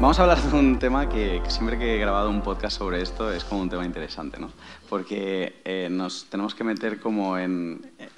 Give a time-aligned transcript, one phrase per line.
[0.00, 3.02] Vamos a hablar de un tema que, que siempre que he grabado un podcast sobre
[3.02, 4.50] esto es como un tema interesante, ¿no?
[4.88, 7.80] Porque eh, nos tenemos que meter como en...
[7.98, 8.08] eh,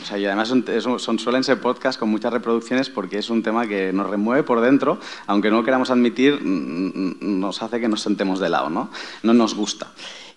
[0.00, 0.64] o sea, y además son,
[0.98, 4.60] son- suelen ser podcasts con muchas reproducciones porque es un tema que nos remueve por
[4.60, 8.90] dentro, aunque no lo queramos admitir, nos hace que nos sentemos de lado, ¿no?
[9.22, 9.88] No nos gusta.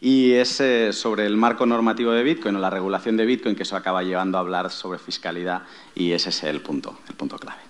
[0.01, 3.63] Y es eh, sobre el marco normativo de Bitcoin o la regulación de Bitcoin que
[3.63, 7.61] eso acaba llevando a hablar sobre fiscalidad y ese es el punto, el punto clave.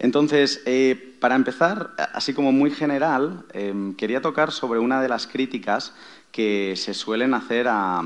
[0.00, 5.26] Entonces, eh, para empezar, así como muy general, eh, quería tocar sobre una de las
[5.26, 5.92] críticas
[6.32, 8.02] que se suelen hacer a,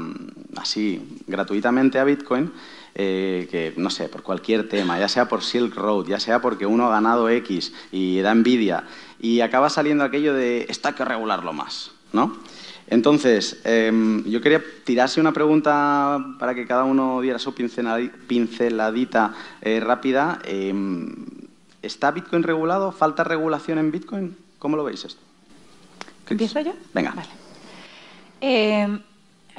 [0.57, 2.51] así gratuitamente a Bitcoin,
[2.97, 6.67] eh, que no sé, por cualquier tema, ya sea por Silk Road, ya sea porque
[6.67, 8.85] uno ha ganado X y da envidia,
[9.21, 12.37] y acaba saliendo aquello de hay que regularlo más, ¿no?
[12.89, 19.35] Entonces, em, yo quería tirarse una pregunta para que cada uno diera su pinceladi- pinceladita
[19.81, 20.39] rápida.
[20.45, 21.34] Em,
[21.85, 22.93] ¿Está Bitcoin regulado?
[22.93, 24.37] ¿Falta regulación en Bitcoin?
[24.59, 25.21] ¿Cómo lo veis esto?
[26.29, 26.73] ¿Empiezo yo?
[26.95, 27.13] Venga.
[27.15, 27.29] Vale.
[28.41, 28.99] Eh,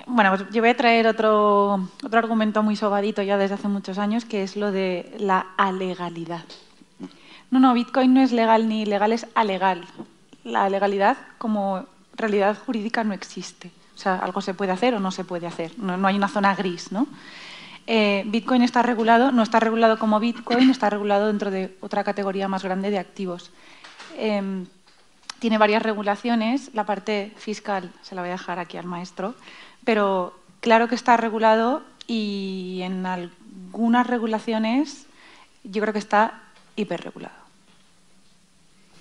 [0.07, 3.97] bueno, pues yo voy a traer otro, otro argumento muy sobadito ya desde hace muchos
[3.97, 6.45] años, que es lo de la alegalidad.
[7.51, 9.85] No, no, Bitcoin no es legal ni ilegal, es alegal.
[10.43, 13.71] La legalidad como realidad jurídica no existe.
[13.95, 15.71] O sea, algo se puede hacer o no se puede hacer.
[15.77, 17.07] No, no hay una zona gris, ¿no?
[17.87, 22.47] Eh, Bitcoin está regulado, no está regulado como Bitcoin, está regulado dentro de otra categoría
[22.47, 23.51] más grande de activos.
[24.17, 24.65] Em,
[25.39, 29.35] tiene varias regulaciones, la parte fiscal se la voy a dejar aquí al maestro,
[29.83, 35.05] pero claro que está regulado y en algunas regulaciones
[35.63, 36.41] yo creo que está
[36.75, 37.35] hiperregulado.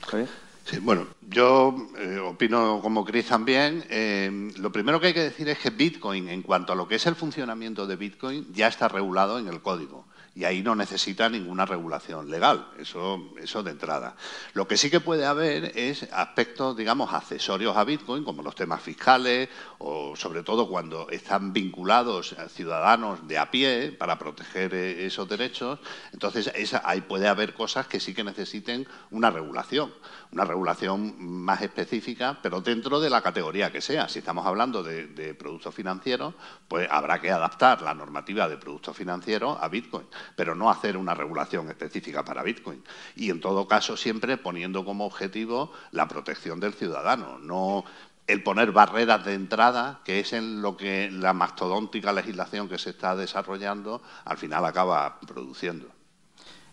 [0.06, 0.43] Javier.
[0.64, 3.84] Sí, bueno, yo eh, opino como Chris también.
[3.90, 6.94] Eh, lo primero que hay que decir es que Bitcoin, en cuanto a lo que
[6.94, 10.06] es el funcionamiento de Bitcoin, ya está regulado en el código.
[10.36, 14.16] Y ahí no necesita ninguna regulación legal, eso, eso de entrada.
[14.54, 18.82] Lo que sí que puede haber es aspectos, digamos, accesorios a Bitcoin, como los temas
[18.82, 25.28] fiscales, o sobre todo cuando están vinculados ciudadanos de a pie para proteger eh, esos
[25.28, 25.78] derechos.
[26.12, 29.92] Entonces, esa- ahí puede haber cosas que sí que necesiten una regulación
[30.32, 34.08] una regulación más específica, pero dentro de la categoría que sea.
[34.08, 36.34] Si estamos hablando de productos financieros,
[36.66, 41.14] pues habrá que adaptar la normativa de productos financieros a Bitcoin, pero no hacer una
[41.14, 42.82] regulación específica para Bitcoin.
[43.16, 47.84] Y en todo caso, siempre poniendo como objetivo la protección del ciudadano, no
[48.26, 52.90] el poner barreras de entrada, que es en lo que la mastodóntica legislación que se
[52.90, 55.93] está desarrollando al final acaba produciendo.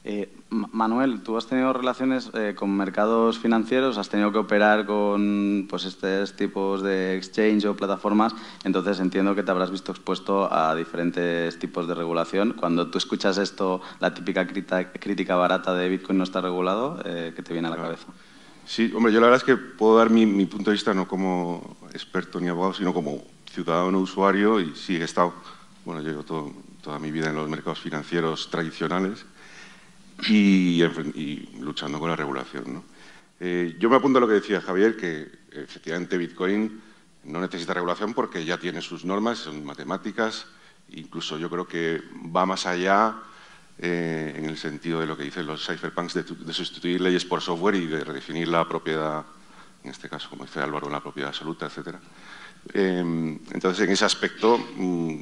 [0.03, 4.85] Eh, Ma- Manuel, tú has tenido relaciones eh, con mercados financieros, has tenido que operar
[4.87, 10.51] con pues, estos tipos de exchange o plataformas, entonces entiendo que te habrás visto expuesto
[10.51, 12.53] a diferentes tipos de regulación.
[12.53, 17.43] Cuando tú escuchas esto, la típica crítica barata de Bitcoin no está regulado, eh, ¿qué
[17.43, 18.07] te viene a la cabeza?
[18.65, 21.07] Sí, hombre, yo la verdad es que puedo dar mi, mi punto de vista no
[21.07, 25.33] como experto ni abogado, sino como ciudadano usuario y sí he estado,
[25.85, 26.51] bueno, llevo todo-
[26.81, 29.25] toda mi vida en los mercados financieros tradicionales
[30.27, 32.73] y, luchando con la regulación.
[32.73, 32.83] ¿no?
[33.39, 36.81] Eh, yo me apunto a lo que decía Javier, que efectivamente Bitcoin
[37.23, 40.45] no necesita regulación porque ya tiene sus normas, son matemáticas,
[40.89, 42.01] incluso yo creo que
[42.35, 43.15] va más allá
[43.77, 47.25] eh, en el sentido de lo que dicen los cypherpunks de, tu- de sustituir leyes
[47.25, 49.23] por software y de redefinir la propiedad,
[49.83, 51.95] en este caso, como dice Álvaro, la propiedad absoluta, etc.
[52.73, 55.19] entonces, en ese aspecto, mm,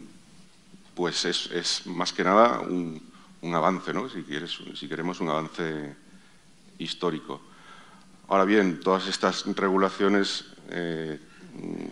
[0.96, 3.02] pues es, es más que nada un,
[3.42, 4.10] un avance, ¿no?
[4.10, 5.96] si, quieres, si queremos un avance
[6.78, 7.42] histórico.
[8.28, 11.20] Ahora bien, todas estas regulaciones eh,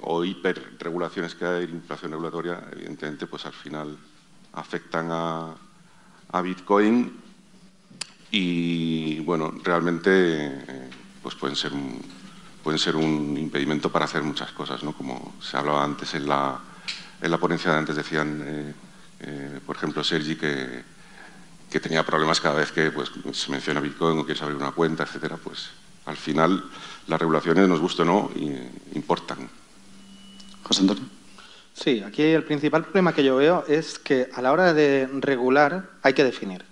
[0.02, 3.98] o hiperregulaciones que hay, inflación regulatoria, evidentemente, pues al final
[4.54, 5.56] afectan a,
[6.32, 7.18] a Bitcoin
[8.32, 10.90] y, bueno, realmente eh,
[11.24, 12.02] pues pueden ser un,
[12.64, 14.94] pueden ser un impedimento para hacer muchas cosas, ¿no?
[14.94, 16.60] Como se hablaba antes en la,
[17.22, 18.44] en la ponencia de antes, decían,
[19.22, 20.84] eh, por ejemplo, Sergi, que,
[21.70, 25.04] que tenía problemas cada vez que pues, se menciona Bitcoin o quieres abrir una cuenta,
[25.04, 25.70] etcétera, pues
[26.06, 26.64] al final
[27.08, 28.32] las regulaciones, nos guste o no,
[28.94, 29.50] importan.
[30.64, 31.04] José Antonio.
[31.74, 35.92] Sí, aquí el principal problema que yo veo es que a la hora de regular
[36.02, 36.66] hay que definir.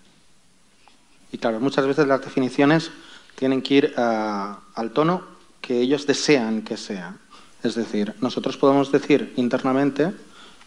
[1.31, 2.91] Y claro, muchas veces las definiciones
[3.35, 5.23] tienen que ir ah, al tono
[5.61, 7.17] que ellos desean que sea.
[7.61, 10.13] Es decir, nosotros podemos decir internamente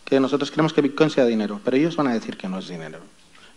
[0.04, 2.68] que nosotros queremos que Bitcoin sea dinero, pero ellos van a decir que no es
[2.68, 3.00] dinero.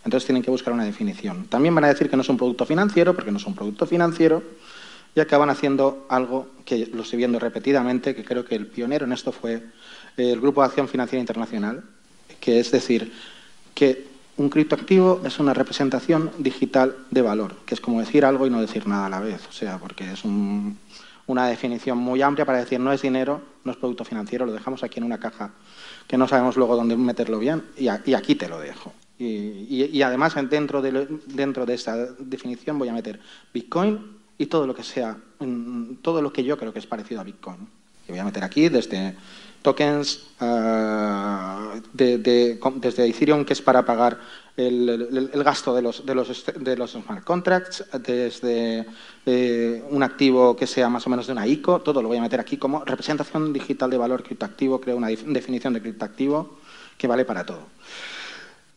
[0.04, 1.46] Entonces tienen que buscar una definición.
[1.46, 3.86] También van a decir que no es un producto financiero, porque no es un producto
[3.86, 4.42] financiero,
[5.14, 9.12] y acaban haciendo algo que lo estoy viendo repetidamente, que creo que el pionero en
[9.12, 9.62] esto fue
[10.16, 11.84] eh, el Grupo de Acción Financiera Internacional,
[12.40, 13.12] que es decir,
[13.74, 14.06] que
[14.36, 18.60] un criptoactivo es una representación digital de valor, que es como decir algo y no
[18.60, 20.78] decir nada a la vez, o sea, porque es un,
[21.26, 24.82] una definición muy amplia para decir no es dinero, no es producto financiero, lo dejamos
[24.82, 25.50] aquí en una caja
[26.06, 28.92] que no sabemos luego dónde meterlo bien y, aquí te lo dejo.
[29.24, 33.20] Y, además dentro de, dentro de esta definición voy a meter
[33.54, 37.20] Bitcoin y todo lo que sea, mm, todo lo que yo creo que es parecido
[37.20, 37.68] a Bitcoin.
[38.08, 39.14] Y voy a meter aquí desde
[39.62, 44.18] tokens uh, de, desde Ethereum, que es para pagar
[44.56, 48.84] el, gasto de los, de, los, de los smart contracts, desde
[49.24, 52.22] eh, un activo que sea más o menos de una ICO, todo lo voy a
[52.22, 56.58] meter aquí como representación digital de valor criptoactivo, creo una definición de criptoactivo
[56.98, 57.62] que vale para todo.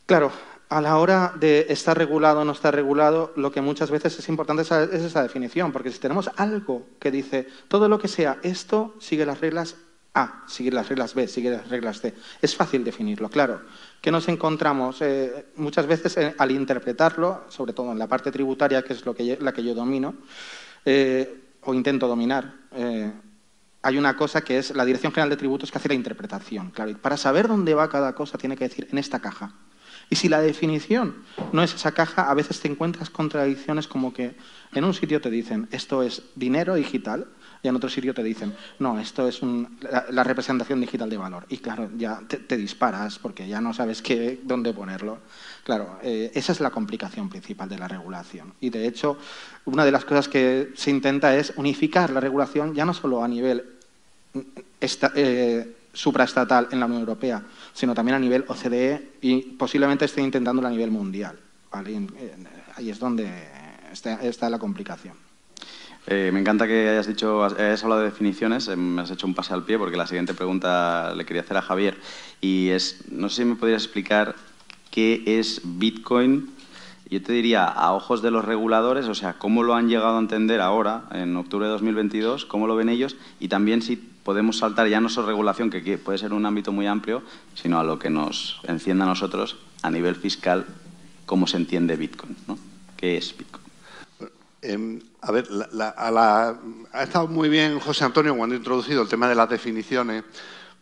[0.06, 0.32] Claro,
[0.70, 4.30] a la hora de estar regulado o no estar regulado, lo que muchas veces es
[4.30, 8.96] importante es esa definición, porque si tenemos algo que dice todo lo que sea esto
[9.00, 9.76] sigue las reglas
[10.16, 12.14] a, seguir las reglas B, seguir las reglas C.
[12.42, 13.62] Es fácil definirlo, claro.
[14.02, 15.02] ¿Qué nos encontramos?
[15.02, 19.14] Eh, muchas veces eh, al interpretarlo, sobre todo en la parte tributaria, que es lo
[19.14, 20.16] que la que yo domino,
[20.86, 22.54] eh, o intento dominar,
[23.82, 26.72] hay una cosa que es la Dirección General de Tributos que hace la interpretación.
[26.72, 29.54] Claro, para saber dónde va cada cosa tiene que decir en esta caja.
[30.10, 31.16] Y si la definición
[31.52, 34.36] no es esa caja, a veces te encuentras contradicciones como que
[34.74, 37.28] en un sitio te dicen esto es dinero digital
[37.66, 39.42] y en otro sitio te dicen, no, esto es
[40.12, 41.48] la, representación digital de valor.
[41.50, 45.18] Y claro, ya te, disparas porque ya no sabes qué, dónde ponerlo.
[45.64, 48.54] Claro, eh, esa es la complicación principal de la regulación.
[48.62, 49.18] Y de hecho,
[49.66, 53.28] una de las cosas que se intenta es unificar la regulación ya no solo a
[53.28, 53.66] nivel
[55.16, 57.42] eh, supraestatal en la Unión Europea,
[57.74, 61.40] sino también a nivel OCDE y posiblemente esté intentándolo a nivel mundial.
[61.72, 63.28] Ahí es donde
[64.22, 65.16] está la complicación.
[66.08, 69.34] Eh, me encanta que hayas dicho, hayas hablado de definiciones, eh, me has hecho un
[69.34, 71.98] pase al pie porque la siguiente pregunta le quería hacer a Javier
[72.42, 74.36] y es, no sé si me podrías explicar
[74.92, 76.55] qué es Bitcoin,
[77.10, 80.20] yo te diría a ojos de los reguladores, o sea, cómo lo han llegado a
[80.20, 84.88] entender ahora, en octubre de 2022, cómo lo ven ellos y también si podemos saltar
[84.88, 87.22] ya no solo regulación, que puede ser un ámbito muy amplio,
[87.54, 90.66] sino a lo que nos encienda a nosotros a nivel fiscal,
[91.28, 92.58] cómo se entiende Bitcoin, ¿no?
[92.98, 93.66] ¿Qué es Bitcoin?
[94.64, 95.48] Em, a ver,
[95.80, 100.24] ha estado muy bien José Antonio cuando ha introducido el tema de las definiciones,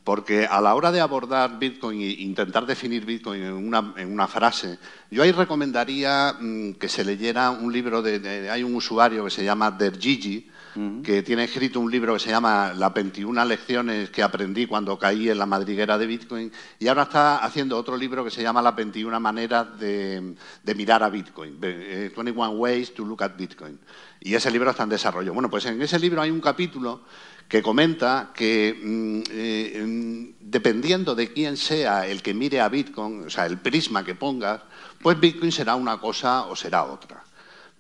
[0.04, 3.54] porque a la hora de abordar Bitcoin e intentar definir Bitcoin en
[4.14, 4.78] una, frase,
[5.10, 9.44] yo ahí recomendaría mm, que se leyera un libro de, Hay un usuario que se
[9.44, 10.50] llama Dergigi,
[11.04, 15.30] que tiene escrito un libro que se llama Las 21 lecciones que aprendí cuando caí
[15.30, 18.76] en la madriguera de Bitcoin y ahora está haciendo otro libro que se llama Las
[18.76, 20.36] 21 maneras de,
[20.76, 23.78] mirar a Bitcoin, 21 eh, Ways to Look at Bitcoin.
[24.20, 25.32] Y ese libro está en desarrollo.
[25.32, 27.02] Bueno, pues en ese libro hay un capítulo
[27.48, 33.30] que comenta que mm, eh, dependiendo de quién sea el que mire a Bitcoin, o
[33.30, 34.62] sea, el prisma que pongas,
[35.02, 37.24] pues Bitcoin será una cosa o será otra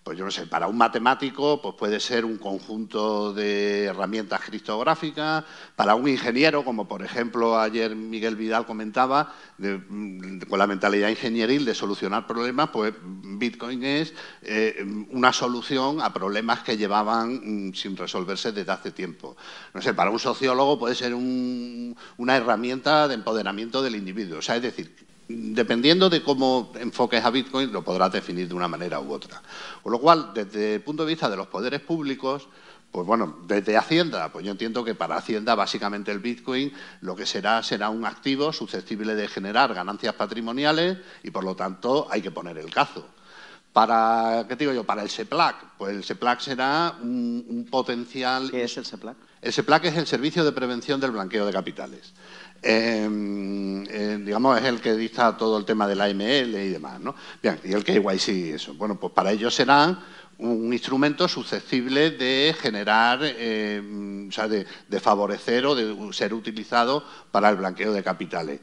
[0.03, 5.45] pues yo no sé, para un matemático pues puede ser un conjunto de herramientas criptográficas,
[5.75, 11.63] para un ingeniero, como por ejemplo ayer Miguel Vidal comentaba, mm, con la mentalidad ingenieril
[11.63, 17.95] de solucionar problemas, pues Bitcoin es eh, una solución a problemas que llevaban mm, sin
[17.95, 19.37] resolverse desde hace tiempo.
[19.73, 24.39] No sé, para un sociólogo puede ser una herramienta de empoderamiento del individuo.
[24.39, 28.67] O sea, es decir, dependiendo de cómo enfoques a Bitcoin, lo podrás definir de una
[28.67, 29.41] manera u otra.
[29.81, 32.47] Con lo cual, desde el punto de vista de los poderes públicos,
[32.93, 36.71] pues bueno, desde Hacienda, pues yo entiendo que para Hacienda básicamente el Bitcoin
[37.01, 42.07] lo que será será un activo susceptible de generar ganancias patrimoniales y por lo tanto
[42.11, 43.07] hay que poner el cazo.
[43.73, 44.83] Para, ¿qué digo yo?
[44.83, 48.51] Para el SEPLAC, pues el SEPLAC será un, potencial...
[48.51, 49.17] ¿Qué es el SEPLAC?
[49.41, 52.13] El SEPLAC es el Servicio de Prevención del Blanqueo de Capitales.
[52.65, 56.99] Em, eh, digamos, es el que dicta todo el tema de la AML y demás,
[57.01, 57.13] ¿no?
[57.41, 58.73] Bien, y el KYC y eso.
[58.75, 59.99] Bueno, pues para ellos será
[60.37, 64.65] un instrumento susceptible de generar, em, o sea, de,
[64.99, 68.61] favorecer o de ser utilizado para el blanqueo de capitales.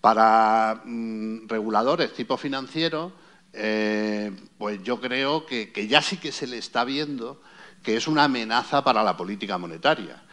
[0.00, 3.12] Para mm, reguladores tipo financiero,
[3.52, 7.40] eh, pues yo creo que ya sí que se le está viendo
[7.82, 10.25] que es una amenaza para la política monetaria.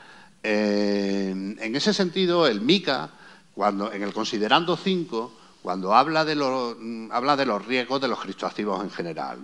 [0.43, 3.09] Eh, en ese sentido, el MICA,
[3.55, 6.75] cuando, en el considerando 5, cuando habla de, los,
[7.12, 9.39] habla de los riesgos de los criptoactivos en general,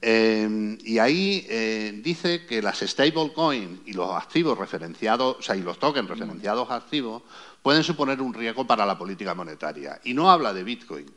[0.00, 5.62] eh, y ahí eh, dice que las stablecoins y los activos referenciados, o sea, y
[5.62, 7.22] los tokens referenciados activos
[7.60, 10.00] pueden suponer un riesgo para la política monetaria.
[10.04, 11.10] Y no habla de Bitcoin.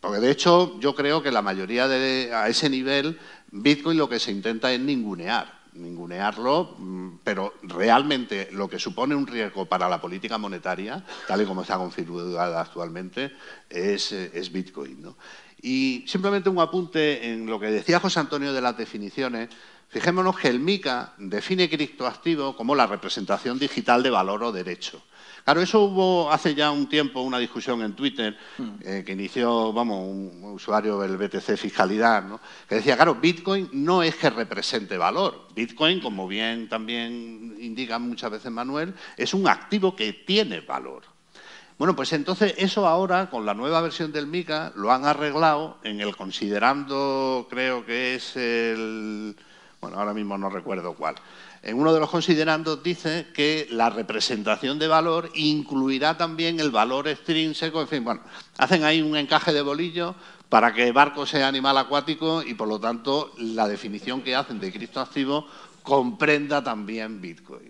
[0.00, 3.18] Porque de hecho yo creo que la mayoría de, a ese nivel,
[3.50, 9.26] Bitcoin lo que se intenta es ningunear ningunearlo, mm, pero realmente lo que supone un
[9.26, 13.32] riesgo para la política monetaria, tal y como está configurada actualmente,
[13.68, 15.14] es, Bitcoin.
[15.62, 19.48] Y simplemente un apunte en lo que decía José Antonio de las definiciones.
[19.88, 25.02] Fijémonos que el MICA define criptoactivo como la representación digital de valor o derecho.
[25.44, 28.70] Claro, eso hubo hace ya un tiempo una discusión en Twitter mm.
[28.80, 32.40] eh, que inició, vamos, un usuario del BTC Fiscalidad, ¿no?
[32.66, 35.48] que decía, claro, Bitcoin no es que represente valor.
[35.54, 41.02] Bitcoin, como bien también indica muchas veces Manuel, es un activo que tiene valor.
[41.76, 46.00] Bueno, pues entonces eso ahora, con la nueva versión del MICA, lo han arreglado en
[46.00, 49.36] el considerando, creo que es el...
[49.82, 51.16] Bueno, ahora mismo no recuerdo cuál
[51.64, 57.08] en uno de los considerandos dice que la representación de valor incluirá también el valor
[57.08, 58.20] extrínseco, en fin, bueno,
[58.58, 60.14] hacen ahí un encaje de bolillo
[60.50, 64.70] para que barco sea animal acuático y por lo tanto la definición que hacen de
[64.70, 65.46] criptoactivo
[65.82, 67.68] comprenda también Bitcoin.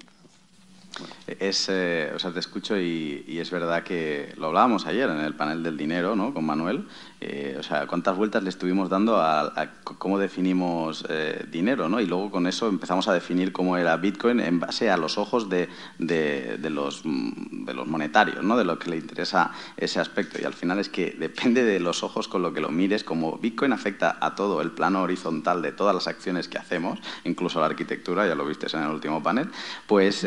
[1.27, 5.21] Es, eh, o sea, te escucho y, y, es verdad que lo hablábamos ayer en
[5.21, 6.35] el panel del dinero ¿no?
[6.35, 6.87] con Manuel
[7.27, 11.99] eh, o sea, cuántas vueltas le estuvimos dando a, cómo definimos eh, dinero, ¿no?
[11.99, 15.49] Y luego con eso empezamos a definir cómo era Bitcoin en base a los ojos
[15.49, 18.59] de, los, de los monetarios, ¿no?
[18.59, 20.39] De lo que le interesa ese aspecto.
[20.39, 23.39] Y al final es que depende de los ojos con lo que lo mires, como
[23.39, 27.67] Bitcoin afecta a todo el plano horizontal de todas las acciones que hacemos, incluso la
[27.67, 29.49] arquitectura, ya lo viste en el último panel,
[29.87, 30.25] pues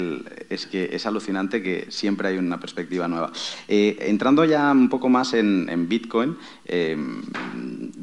[0.00, 3.32] eh, es que es alucinante que siempre hay una perspectiva nueva.
[3.68, 7.22] entrando ya un poco más en, Bitcoin, em,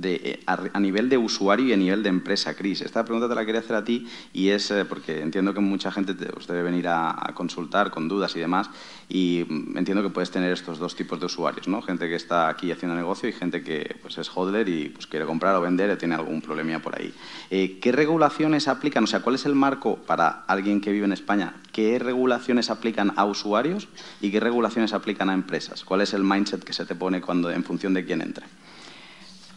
[0.06, 2.82] de, a, nivel de usuario y a nivel de empresa, Cris.
[2.82, 5.92] Esta pregunta te la quería hacer a ti y es eh, porque entiendo que mucha
[5.92, 8.70] gente te, os debe venir a, consultar con dudas y demás
[9.10, 11.82] y mm, entiendo que puedes tener estos dos tipos de usuarios, ¿no?
[11.82, 15.26] Gente que está aquí haciendo negocio y gente que pues, es hodler y pues, quiere
[15.26, 17.14] comprar o vender o tiene algún problemilla por ahí.
[17.50, 19.04] Eh, ¿Qué regulaciones aplican?
[19.04, 21.56] O sea, ¿cuál es el marco para alguien que vive en España?
[21.72, 23.88] ¿Qué regulaciones aplican a usuarios
[24.22, 25.84] y qué regulaciones aplican a empresas?
[25.84, 28.48] ¿Cuál es el mindset que se te pone cuando en función de quién entra?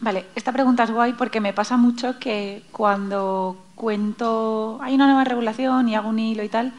[0.01, 5.25] Vale, esta pregunta es guay porque me pasa mucho que cuando cuento, hay una nueva
[5.25, 6.73] regulación y hago un hilo y tal,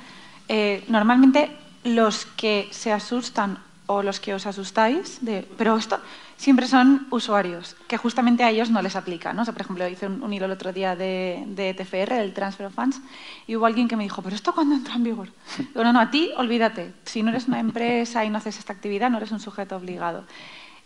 [0.49, 5.99] eh, normalmente los que se asustan o los que os asustáis, de, pero esto
[6.37, 9.35] siempre son usuarios, que justamente a ellos no les aplica.
[9.35, 9.45] ¿no?
[9.45, 13.00] por ejemplo, hice un, hilo el otro día de, de, TFR, del Transfer of Funds,
[13.47, 15.29] y hubo alguien que me dijo, ¿pero esto cuándo entra en vigor?
[15.59, 16.95] Digo, no, no, a ti olvídate.
[17.05, 20.25] Si no eres una empresa y no haces esta actividad, no eres un sujeto obligado.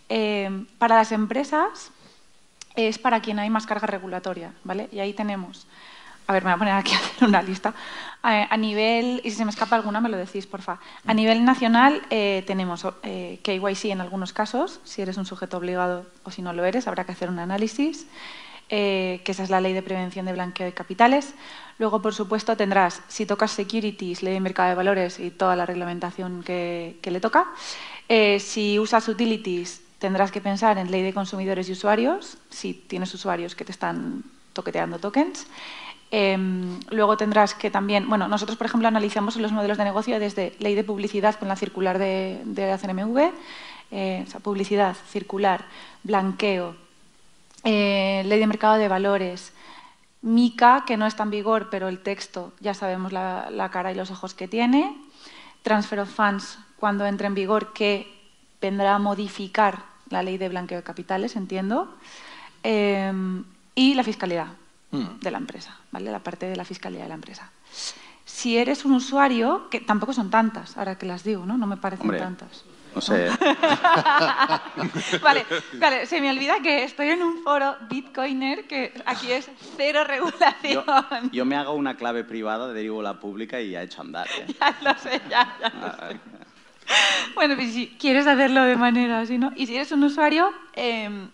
[0.08, 1.92] Eh, para las empresas
[2.76, 4.88] es para quien hay más carga regulatoria, ¿vale?
[4.92, 5.66] Y ahí tenemos,
[6.26, 7.74] a ver, me voy a poner aquí a hacer una lista.
[8.22, 10.78] A, nivel, y si se me escapa alguna me lo decís, porfa.
[11.06, 16.06] A nivel nacional eh, tenemos eh, KYC en algunos casos, si eres un sujeto obligado
[16.24, 18.06] o si no lo eres, habrá que hacer un análisis.
[18.68, 21.34] que esa es la ley de prevención de blanqueo de capitales.
[21.78, 25.66] Luego, por supuesto, tendrás, si tocas securities, ley de mercado de valores y toda la
[25.66, 27.46] reglamentación que, le toca.
[28.38, 33.54] si usas utilities, tendrás que pensar en ley de consumidores y usuarios, si tienes usuarios
[33.54, 35.46] que te están toqueteando tokens.
[36.10, 40.52] Em, luego tendrás que también, bueno, nosotros por ejemplo analizamos los modelos de negocio desde
[40.58, 43.32] ley de publicidad con la circular de, de la CNMV,
[43.92, 45.64] eh, o sea, publicidad, circular,
[46.02, 46.76] blanqueo,
[47.64, 49.54] eh, ley de mercado de valores,
[50.20, 53.94] MICA, que no está en vigor, pero el texto ya sabemos la, la cara y
[53.94, 54.94] los ojos que tiene,
[55.62, 58.12] Transfer of Funds, cuando entre en vigor, que
[58.60, 61.94] vendrá a modificar la ley de blanqueo de capitales, entiendo,
[62.62, 63.44] em,
[63.74, 64.48] y la fiscalidad
[64.90, 65.20] mm.
[65.20, 66.10] de la empresa, ¿vale?
[66.10, 67.50] La parte de la fiscalidad de la empresa.
[68.24, 71.58] Si eres un usuario, que tampoco son tantas, ahora que las digo, ¿no?
[71.58, 72.64] No me parecen tantas.
[72.94, 73.28] No sé.
[75.22, 75.44] vale,
[75.74, 80.84] vale, se me olvida que estoy en un foro Bitcoiner que aquí es cero regulación.
[81.32, 84.28] Yo, me hago una clave privada, derivo la pública y ya he hecho andar.
[84.38, 84.46] ¿eh?
[84.60, 86.20] ya lo sé, ya, ya lo ah, sé.
[87.34, 89.52] Bueno, pues si quieres hacerlo de manera así, ¿no?
[89.56, 91.28] Y si eres un usuario, em,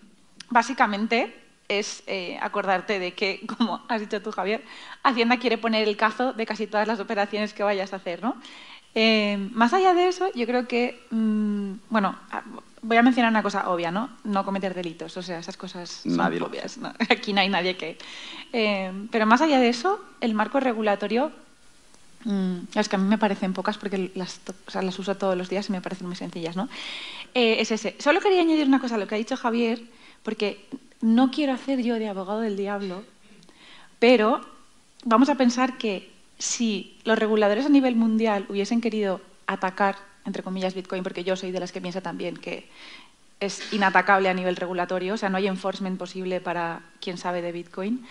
[0.49, 1.37] básicamente
[1.69, 4.65] es eh, acordarte de que, como has dicho tú, Javier,
[5.03, 8.37] Hacienda quiere poner el cazo de casi todas las operaciones que vayas a hacer, ¿no?
[8.95, 12.19] Em, más allá de eso, yo creo que, mm, bueno,
[12.83, 14.11] voy a mencionar una cosa obvia, ¿no?
[14.25, 16.79] No cometer delitos, o sea, esas cosas son obvias.
[17.11, 17.99] Aquí no hay nadie que...
[18.53, 21.31] Em, pero más allá de eso, el marco regulatorio
[22.25, 24.41] Mm, es que a mí me parecen pocas porque las,
[24.75, 26.69] las uso todos los días y me parecen muy sencillas, ¿no?
[27.35, 27.97] Eh, es ese.
[27.99, 29.83] Solo quería añadir una cosa a lo que ha dicho Javier,
[30.23, 30.67] porque
[31.01, 33.05] no quiero hacer yo de abogado del diablo,
[33.99, 34.41] pero
[35.05, 39.97] vamos a pensar que si los reguladores a nivel mundial hubiesen querido atacar,
[40.27, 42.69] entre comillas, Bitcoin, porque yo soy de las que piensa también que
[43.41, 47.53] es inatacable a nivel regulatorio, o sea, no hay enforcement posible para quien sabe de
[47.53, 48.05] Bitcoin,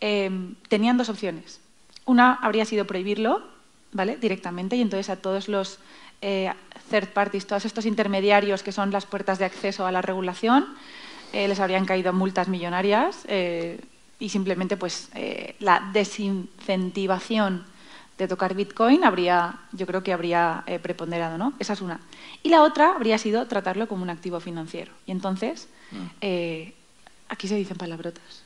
[0.00, 0.30] eh,
[0.68, 1.60] tenían dos opciones.
[2.04, 3.53] Una habría sido prohibirlo,
[3.94, 4.16] ¿vale?
[4.18, 5.78] directamente y entonces a todos los
[6.20, 6.52] eh,
[6.90, 10.66] third parties, todos estos intermediarios que son las puertas de acceso a la regulación,
[11.32, 13.80] eh, les habrían caído multas millonarias eh,
[14.18, 17.64] y simplemente pues eh, la desincentivación
[18.18, 21.52] de tocar Bitcoin habría, yo creo que habría eh, preponderado, ¿no?
[21.58, 22.00] Esa es una.
[22.42, 24.92] Y la otra habría sido tratarlo como un activo financiero.
[25.06, 25.68] Y entonces,
[26.20, 26.74] eh,
[27.28, 28.44] aquí se dicen palabrotas.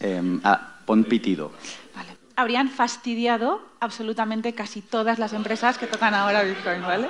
[0.00, 1.52] Em, ah, pon pitido.
[1.94, 2.23] Vale.
[2.36, 7.08] Habrían fastidiado absolutamente casi todas las empresas que tocan ahora Bitcoin, ¿vale?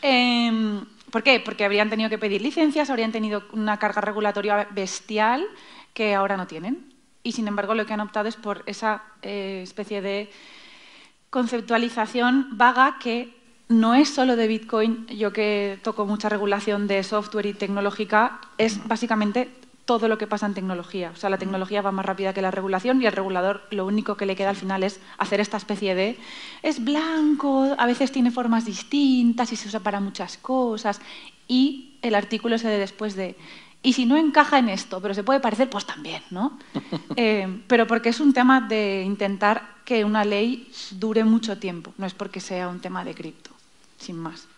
[0.03, 1.41] Em, ¿Por qué?
[1.41, 5.47] Porque habrían tenido que pedir licencias, habrían tenido una carga regulatoria bestial
[5.95, 6.93] que ahora no tienen.
[7.23, 10.31] Y sin embargo, lo que han optado es por esa eh, especie de
[11.31, 13.35] conceptualización vaga que
[13.69, 18.87] no es solo de Bitcoin, yo que toco mucha regulación de software y tecnológica, es
[18.87, 19.51] básicamente
[19.87, 21.13] todo lo que pasa en tecnología.
[21.15, 24.17] O sea, la tecnología va más rápida que la regulación y al regulador lo único
[24.17, 26.19] que le queda al final es hacer esta especie de
[26.63, 31.01] es blanco, a veces tiene formas distintas y se usa para muchas cosas.
[31.49, 33.37] Y el artículo se de después de
[33.83, 36.59] y si no encaja en esto, pero se puede parecer, pues también, ¿no?
[37.19, 42.05] Eh, pero porque es un tema de intentar que una ley dure mucho tiempo, no
[42.05, 43.51] es porque sea un tema de cripto,
[43.97, 44.49] sin más.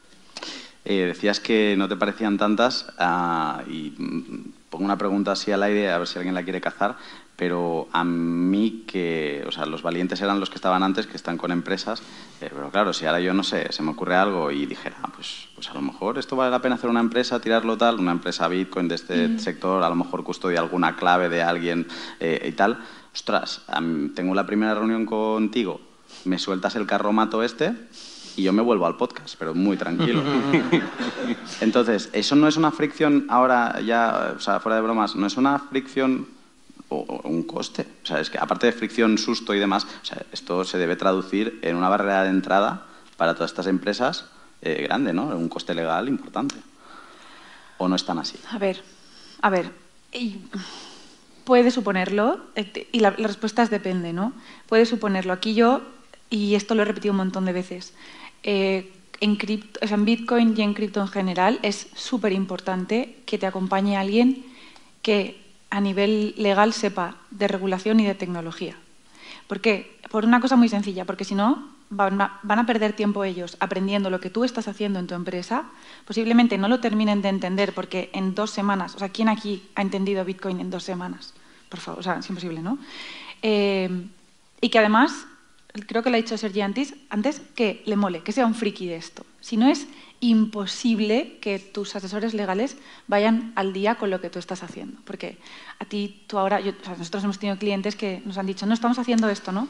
[0.84, 5.62] Eh, decías que no te parecían tantas ah, y mm, pongo una pregunta así al
[5.62, 6.96] aire a ver si alguien la quiere cazar,
[7.36, 11.38] pero a mí que, o sea, los valientes eran los que estaban antes, que están
[11.38, 12.00] con empresas,
[12.40, 15.10] eh, pero claro, si ahora yo no sé, se me ocurre algo y dijera, ah,
[15.14, 18.12] pues, pues a lo mejor esto vale la pena hacer una empresa, tirarlo tal, una
[18.12, 21.86] empresa Bitcoin de este sector, a lo mejor custodia alguna clave de alguien
[22.18, 22.80] eh, y tal,
[23.14, 23.62] ostras,
[24.14, 25.80] tengo la primera reunión contigo,
[26.24, 27.72] me sueltas el carromato este
[28.38, 30.22] y yo me vuelvo al podcast, pero muy tranquilo.
[31.60, 35.36] Entonces, eso no es una fricción ahora ya, o sea, fuera de bromas, no es
[35.36, 36.28] una fricción
[36.88, 37.84] o, o un coste.
[38.04, 40.94] O sea, es que aparte de fricción, susto y demás, o sea, esto se debe
[40.94, 44.26] traducir en una barrera de entrada para todas estas empresas
[44.62, 45.26] eh, grande, ¿no?
[45.26, 46.54] Un coste legal importante.
[47.78, 48.38] ¿O no es tan así?
[48.50, 48.82] A ver,
[49.42, 49.72] a ver,
[51.44, 54.32] puede suponerlo, eh, y la, la respuesta es depende, ¿no?
[54.68, 55.32] Puede suponerlo.
[55.32, 55.82] Aquí yo,
[56.30, 57.94] y esto lo he repetido un montón de veces,
[58.42, 64.44] eh, en, Bitcoin y en cripto en general es súper importante que te acompañe alguien
[65.02, 68.76] que a nivel legal sepa de regulación y de tecnología.
[69.46, 69.98] ¿Por qué?
[70.10, 73.56] Por una cosa muy sencilla, porque si no, van a, van a perder tiempo ellos
[73.60, 75.64] aprendiendo lo que tú estás haciendo en tu empresa.
[76.06, 79.82] Posiblemente no lo terminen de entender porque en dos semanas, o sea, ¿quién aquí ha
[79.82, 81.34] entendido Bitcoin en dos semanas?
[81.68, 82.78] Por favor, o sea, es imposible, ¿no?
[83.42, 84.06] Eh,
[84.60, 85.26] y que además,
[85.86, 88.86] creo que lo ha dicho Sergi antes, antes, que le mole, que sea un friki
[88.86, 89.24] de esto.
[89.40, 89.86] Si no es
[90.20, 95.00] imposible que tus asesores legales vayan al día con lo que tú estás haciendo.
[95.04, 95.38] Porque
[95.78, 98.66] a ti, tú ahora, yo- o sea, nosotros hemos tenido clientes que nos han dicho,
[98.66, 99.68] no, estamos haciendo esto, ¿no?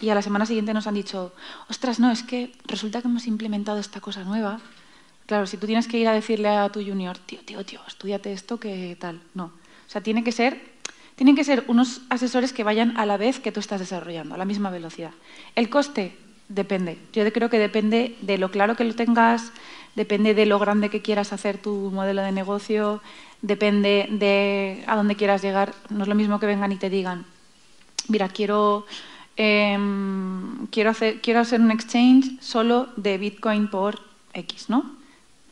[0.00, 1.32] Y a la semana siguiente nos han dicho,
[1.68, 4.60] ostras, no, es que resulta que hemos implementado esta cosa nueva.
[5.26, 8.32] Claro, si tú tienes que ir a decirle a tu junior, tío, tío, tío, estudiate
[8.32, 9.20] esto, que tal.
[9.34, 9.44] No.
[9.44, 10.79] O sea, tiene que ser,
[11.20, 14.38] tienen que ser unos asesores que vayan a la vez que tú estás desarrollando, a
[14.38, 15.10] la misma velocidad.
[15.54, 16.16] El coste
[16.48, 16.96] depende.
[17.12, 19.52] Yo creo que depende de lo claro que lo tengas,
[19.94, 23.02] depende de lo grande que quieras hacer tu modelo de negocio,
[23.42, 25.74] depende de a dónde quieras llegar.
[25.90, 27.26] No es lo mismo que vengan y te digan,
[28.08, 28.86] mira, quiero,
[29.36, 34.00] em, quiero, hacer, quiero hacer un exchange solo de Bitcoin por
[34.32, 34.99] X, ¿no?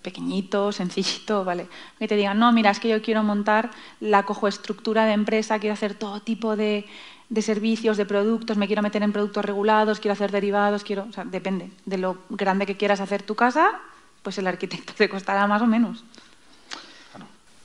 [0.03, 1.69] Pequeñito, sencillito, ¿vale?
[1.99, 5.75] Que te digan, no, mira, es que yo quiero montar la cojoestructura de empresa, quiero
[5.75, 6.87] hacer todo tipo de,
[7.29, 11.07] de servicios, de productos, me quiero meter en productos regulados, quiero hacer derivados, quiero...
[11.09, 13.81] O sea, depende de lo grande que quieras hacer tu casa,
[14.23, 16.05] pues el arquitecto te costará más o menos.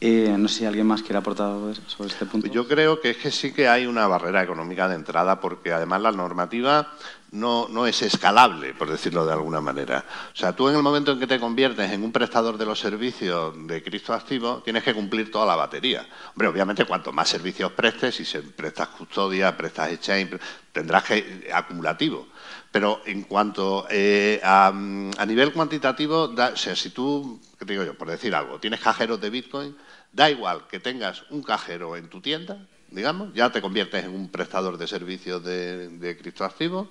[0.05, 2.47] Eh, no sé si alguien más quiere aportar algo sobre este punto.
[2.47, 6.01] Yo creo que es que sí que hay una barrera económica de entrada porque además
[6.01, 6.91] la normativa
[7.33, 10.05] no, no es escalable, por decirlo de alguna manera.
[10.31, 12.79] O sea, tú en el momento en que te conviertes en un prestador de los
[12.79, 16.07] servicios de criptoactivo, tienes que cumplir toda la batería.
[16.29, 20.39] Hombre, obviamente cuanto más servicios prestes, si prestas custodia, prestas exchange,
[20.71, 22.27] tendrás que acumulativo.
[22.71, 27.83] Pero en cuanto eh, a, a nivel cuantitativo, da- o sea, si tú, ¿qué digo
[27.83, 27.95] yo?
[27.97, 29.75] Por decir algo, tienes cajeros de Bitcoin,
[30.11, 32.57] da igual que tengas un cajero en tu tienda,
[32.93, 36.87] digamos, ya te conviertes en un prestador de servicios de, criptoactivos,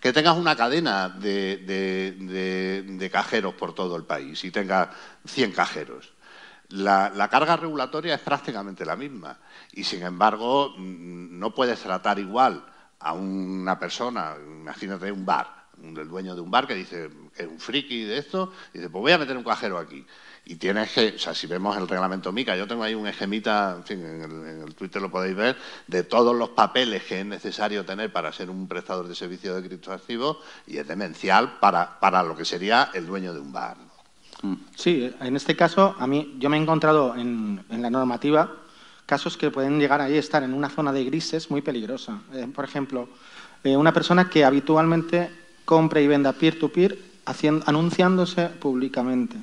[0.00, 4.88] que tengas una cadena de, cajeros por todo el país y tengas
[5.26, 6.12] 100 cajeros.
[6.70, 9.38] La, carga regulatoria es prácticamente la misma
[9.72, 12.64] y, sin embargo, mm, no puedes tratar igual
[12.98, 17.48] a una persona, imagínate un bar, el dueño de un bar que dice que es
[17.48, 20.04] un friki de esto, dice, pues voy a meter un cajero aquí.
[20.46, 23.76] Y tienes que, o sea, si vemos el reglamento MICA, yo tengo ahí un esquemita,
[23.78, 27.84] en fin, en el, Twitter lo podéis ver, de todos los papeles que es necesario
[27.84, 32.36] tener para ser un prestador de servicios de criptoactivos y es demencial para, para lo
[32.36, 33.78] que sería el dueño de un bar.
[34.42, 34.54] Mm.
[34.76, 38.52] Sí, en este caso, a mí, yo me he encontrado en, la normativa
[39.06, 42.20] casos que pueden llegar ahí a estar en una zona de grises muy peligrosa.
[42.34, 43.08] Eh, por ejemplo,
[43.62, 45.30] eh, una persona que habitualmente
[45.64, 49.36] compra y venda peer-to-peer haciendo- anunciándose públicamente.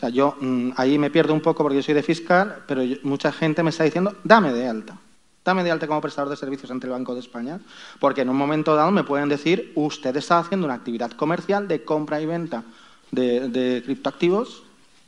[0.00, 2.82] O sea, yo mm, ahí me pierdo un poco porque yo soy de fiscal, pero
[3.02, 4.96] mucha gente me está diciendo, dame de alta.
[5.44, 7.60] Dame de alta como prestador de servicios ante el Banco de España,
[7.98, 11.84] porque en un momento dado me pueden decir, usted está haciendo una actividad comercial de
[11.84, 12.64] compra y venta
[13.10, 14.62] de, criptoactivos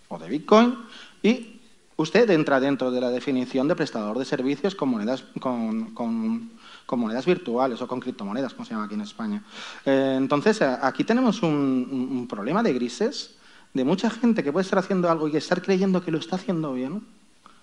[0.09, 0.77] o de Bitcoin
[1.23, 1.59] y
[1.97, 6.51] usted entra dentro de la definición de prestador de servicios con monedas, con,
[6.87, 9.43] monedas virtuales o con criptomonedas, como se llama aquí en España.
[9.87, 13.37] Eh, entonces, aquí tenemos un problema de grises
[13.75, 16.73] de mucha gente que puede estar haciendo algo y estar creyendo que lo está haciendo
[16.75, 17.07] bien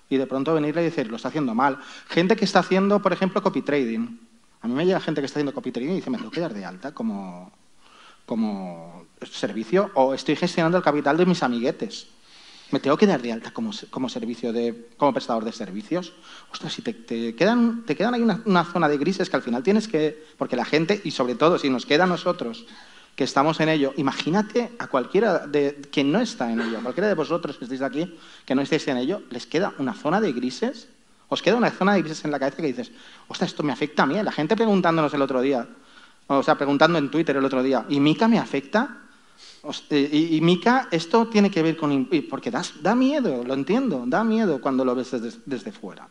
[0.10, 1.80] y de pronto venirle y decir, lo está haciendo mal.
[2.08, 4.18] Gente que está haciendo, por ejemplo, copy trading.
[4.62, 6.42] A mí me llega gente que está haciendo copy trading y dice, me tengo que
[6.42, 7.52] dar de alta como,
[8.26, 12.08] como servicio o estoy gestionando el capital de mis amiguetes.
[12.72, 16.14] Me tengo que dar de alta como, como servicio de, como prestador de servicios.
[16.52, 19.42] Ostras, si te, te quedan, te quedan ahí una, una zona de grises que al
[19.42, 20.24] final tienes que.
[20.38, 22.66] Porque la gente, y sobre todo si nos queda a nosotros
[23.20, 27.10] que estamos en ello, imagínate a cualquiera de, que no está en ello, a cualquiera
[27.10, 30.32] de vosotros que estéis aquí, que no estéis en ello, les queda una zona de
[30.32, 30.88] grises.
[31.28, 32.94] Os queda una zona de grises en la cabeza que dices,
[33.28, 34.16] ostras, esto me afecta a mí.
[34.24, 35.68] La gente preguntándonos el otro día,
[36.28, 39.00] o sea, preguntando en Twitter el otro día, ¿y Mica me afecta?
[39.90, 42.08] Eh, Y, y Mica, esto tiene que ver con...
[42.30, 46.08] Porque das- da miedo, lo entiendo, da miedo cuando lo ves desde, desde fuera.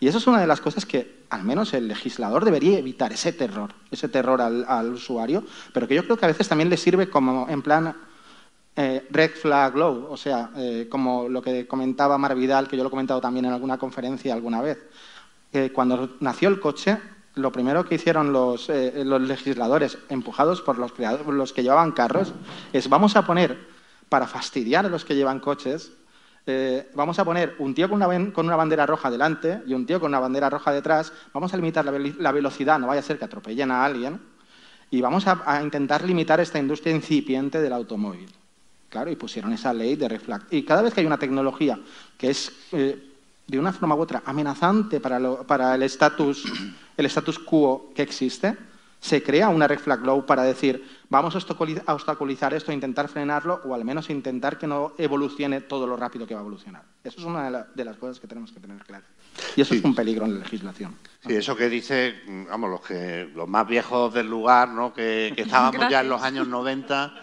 [0.00, 3.34] Y eso es una de las cosas que al menos el legislador debería evitar, ese
[3.34, 7.10] terror, ese terror al, usuario, pero que yo creo que a veces también le sirve
[7.10, 7.94] como en plan
[8.74, 12.82] eh, red flag low, o sea, eh, como lo que comentaba Mar Vidal, que yo
[12.82, 14.78] lo he comentado también en alguna conferencia alguna vez.
[15.52, 16.96] Eh, cuando nació el coche,
[17.34, 20.92] lo primero que hicieron los, legisladores, empujados por los,
[21.26, 22.32] los que llevaban carros,
[22.72, 23.68] es vamos a poner,
[24.08, 25.92] para fastidiar a los que llevan coches,
[26.46, 29.86] eh, vamos a poner un tío con una, con una bandera roja delante y un
[29.86, 33.18] tío con una bandera roja detrás, vamos a limitar la, velocidad, no vaya a ser
[33.18, 34.20] que atropellen a alguien,
[34.90, 38.28] y vamos a, intentar limitar esta industria incipiente del automóvil.
[38.88, 40.42] Claro, y pusieron esa ley de reflag.
[40.50, 41.78] Y cada vez que hay una tecnología
[42.18, 42.98] que es, eh,
[43.46, 46.44] de una forma u otra, amenazante para, lo- para el estatus
[46.96, 48.56] el status quo que existe,
[49.00, 53.08] se crea una red flag law para decir, vamos a obstaculi- a obstaculizar esto, intentar
[53.08, 56.82] frenarlo, o al menos intentar que no evolucione todo lo rápido que va a evolucionar.
[57.02, 59.08] Eso es una de, la- de las cosas que tenemos que tener claras.
[59.56, 60.96] Y eso es un peligro en la legislación.
[61.26, 62.14] Sí, eso que dice,
[62.50, 64.92] vamos, los que los más viejos del lugar, ¿no?
[64.92, 67.14] que, que estábamos ya en los años 90,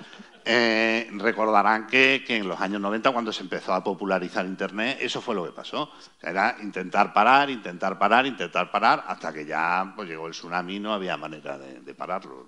[0.48, 5.22] eh, recordarán que, que en los años 90, cuando se empezó a popularizar Internet, eso
[5.22, 5.84] fue lo que pasó.
[5.84, 10.34] O sea, era intentar parar, intentar parar, intentar parar, hasta que ya pues, llegó el
[10.34, 12.46] tsunami y no había manera de, de pararlo.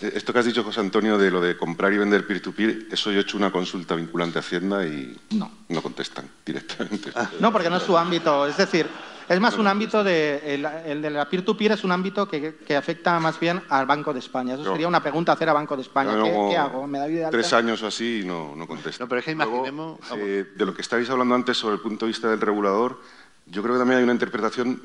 [0.00, 3.10] Eh, Esto que has dicho, José Antonio, de lo de comprar y vender peer-to-peer, eso
[3.12, 5.50] yo he hecho una consulta vinculante a Hacienda y No.
[5.68, 7.12] no contestan directamente.
[7.40, 8.46] No, porque no es su ámbito.
[8.46, 8.88] Es decir,
[9.30, 10.42] es más un ámbito de.
[10.44, 14.12] El, el de la peer-to-peer es un ámbito que, que afecta más bien al Banco
[14.12, 14.54] de España.
[14.54, 16.20] Eso sería una pregunta hacer a Banco de España.
[16.50, 16.84] ¿Qué, hago?
[16.88, 17.30] ¿Me de alta?
[17.30, 19.04] Tres años o así y no, no contestan.
[19.04, 21.80] No, pero es que Luego, imaginemos- eh, de lo que estáis hablando antes sobre el
[21.80, 23.00] punto de vista del regulador,
[23.46, 24.82] yo creo que también hay una interpretación,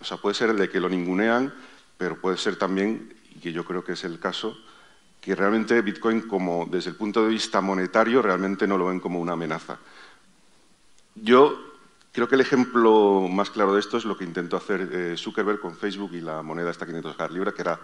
[0.00, 1.54] o sea, puede ser el de que lo ningunean,
[1.96, 4.58] pero puede ser también, y que yo creo que es el caso,
[5.20, 9.20] que realmente Bitcoin, como desde el punto de vista monetario, realmente no lo ven como
[9.20, 9.78] una amenaza.
[11.14, 11.69] Yo
[12.12, 15.60] creo que el ejemplo más claro de esto es lo que intentó hacer eh, Zuckerberg
[15.60, 17.80] con Facebook y la moneda esta 500 libra, que era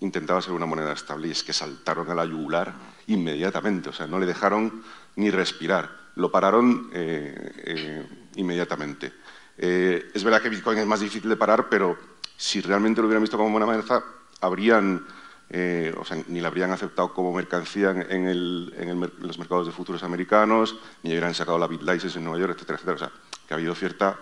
[0.00, 2.72] intentaba ser una moneda estable y es que saltaron a la yugular
[3.08, 4.82] inmediatamente, o sea, no le dejaron
[5.16, 9.12] ni respirar, lo pararon eh, eh, inmediatamente.
[9.58, 11.98] Es verdad que Bitcoin es más difícil de parar, pero
[12.34, 14.02] si realmente lo hubieran visto como una amenaza,
[14.40, 15.04] habrían,
[15.50, 15.92] eh,
[16.28, 20.02] ni la habrían aceptado como mercancía en, el- en el en los mercados de futuros
[20.02, 22.94] americanos, ni hubieran sacado la BitLicense en Nueva York, etcétera, etcétera.
[22.96, 23.10] O sea,
[23.48, 24.16] que ha habido cierta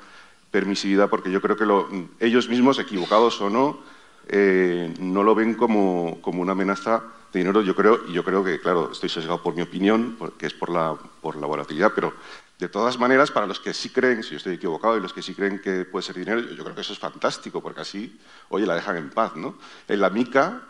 [0.50, 1.88] permisividad porque yo creo que lo-
[2.20, 3.80] ellos mismos, equivocados o no,
[4.28, 7.60] eh, no lo ven como, una amenaza de dinero.
[7.62, 10.70] Yo creo, y yo creo que, claro, estoy sesgado por mi opinión, que es por
[10.70, 12.12] la, por la volatilidad, pero
[12.58, 15.22] de todas maneras, para los que sí creen, si yo estoy equivocado, y los que
[15.22, 18.66] sí creen que puede ser dinero, yo creo que eso es fantástico, porque así, oye,
[18.66, 19.56] la dejan en paz, ¿no?
[19.86, 20.60] En la MICA,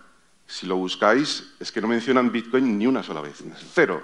[0.48, 4.02] si lo buscáis, es que no mencionan Bitcoin ni una sola vez, cero.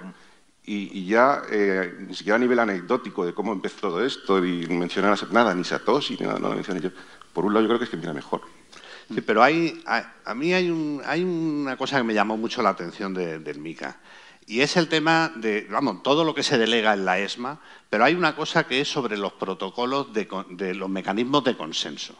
[0.63, 4.65] Y, y ya, eh, ni siquiera a nivel anecdótico de cómo empezó todo esto, y
[4.67, 6.89] mencionar a- nada, ni Satoshi, ni nada, no lo mencioné yo.
[7.33, 8.41] Por un lado, yo creo que es que mira mejor.
[9.13, 12.61] Sí, pero hay, a, a mí hay, un- hay una cosa que me llamó mucho
[12.61, 13.99] la atención de- del MICA.
[14.47, 18.03] Y es el tema de, vamos, todo lo que se delega en la ESMA, pero
[18.05, 22.15] hay una cosa que es sobre los protocolos de, de los mecanismos de consenso.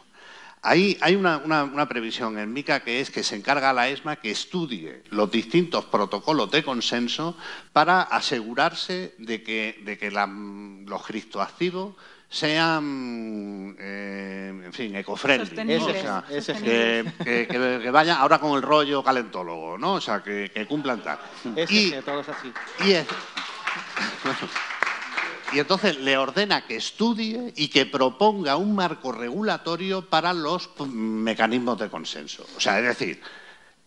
[0.68, 3.88] Hay, hay una, una- una previsión en MICA que es que se encarga a la
[3.88, 7.36] ESMA que estudie los distintos protocolos de consenso
[7.72, 11.94] para asegurarse de que, de que la- los criptoactivos
[12.28, 15.46] sean, eh, en fin, eco-friendly.
[15.76, 16.24] O sea,
[16.64, 19.94] que, que- que- que vayan ahora con el rollo calentólogo, ¿no?
[19.94, 21.18] O sea, que, que cumplan tal.
[21.54, 22.52] Ese Y- que todos así.
[22.84, 23.06] y, es-
[25.52, 30.84] y entonces le ordena que estudie y que proponga un marco regulatorio para los p-
[30.86, 32.46] mecanismos de consenso.
[32.56, 33.20] O sea, es decir,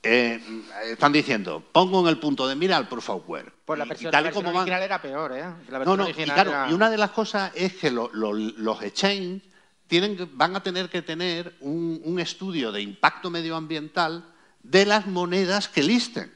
[0.01, 0.41] eh,
[0.85, 3.53] están diciendo, pongo en el punto de mira el proof of work.
[3.65, 5.41] Pues la y versión, tal la y como versión van- original era peor, ¿eh?
[5.41, 7.91] La no, versión no, y original claro, era- y una de las cosas es que
[7.91, 9.41] lo- lo- los exchange
[9.87, 14.23] tienen, que- van a tener que tener un, un estudio de impacto medioambiental
[14.63, 16.31] de las monedas que listen.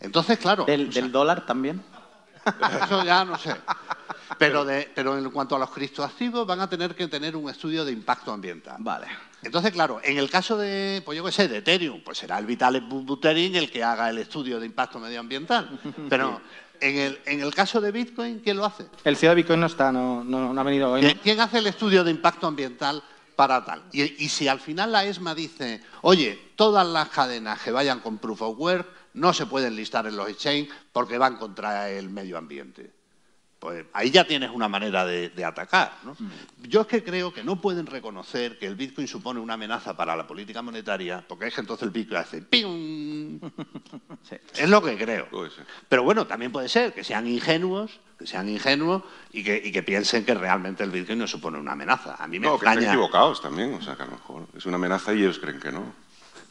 [0.00, 1.82] Entonces, claro, ¿Del, o sea, del dólar también?
[2.86, 3.54] eso ya no sé.
[4.38, 7.84] Pero, de- pero en cuanto a los criptoactivos, van a tener que tener un estudio
[7.84, 8.76] de impacto ambiental.
[8.80, 9.06] Vale.
[9.42, 12.46] Entonces, claro, en el caso de, pues yo qué sé, de Ethereum, pues será el
[12.46, 15.78] Vitalik Buterin el que haga el estudio de impacto medioambiental.
[16.08, 16.40] Pero
[16.80, 18.86] en el, en el caso de Bitcoin, ¿quién lo hace?
[19.04, 21.02] El CEO de Bitcoin no está, no, no, no ha venido hoy.
[21.02, 21.10] ¿no?
[21.22, 23.02] ¿Quién, hace el estudio de impacto ambiental
[23.36, 23.82] para tal?
[23.92, 28.18] Y, y si al final la ESMA dice, oye, todas las cadenas que vayan con
[28.18, 32.36] Proof of Work no se pueden listar en los exchange porque van contra el medio
[32.38, 32.90] ambiente.
[33.64, 35.96] Pues ahí ya tienes una manera de, de atacar.
[36.04, 36.14] ¿no?
[36.68, 40.14] Yo es que creo que no pueden reconocer que el Bitcoin supone una amenaza para
[40.14, 43.40] la política monetaria, porque es que entonces el Bitcoin hace ¡pium!
[44.54, 45.28] Es lo que creo.
[45.88, 49.82] Pero bueno, también puede ser que sean ingenuos, que sean ingenuos y que, y que
[49.82, 52.16] piensen que realmente el Bitcoin no supone una amenaza.
[52.22, 52.88] A mí me No, que extraña.
[52.92, 53.72] equivocados también.
[53.72, 55.90] O sea, que a lo mejor es una amenaza y ellos creen que no.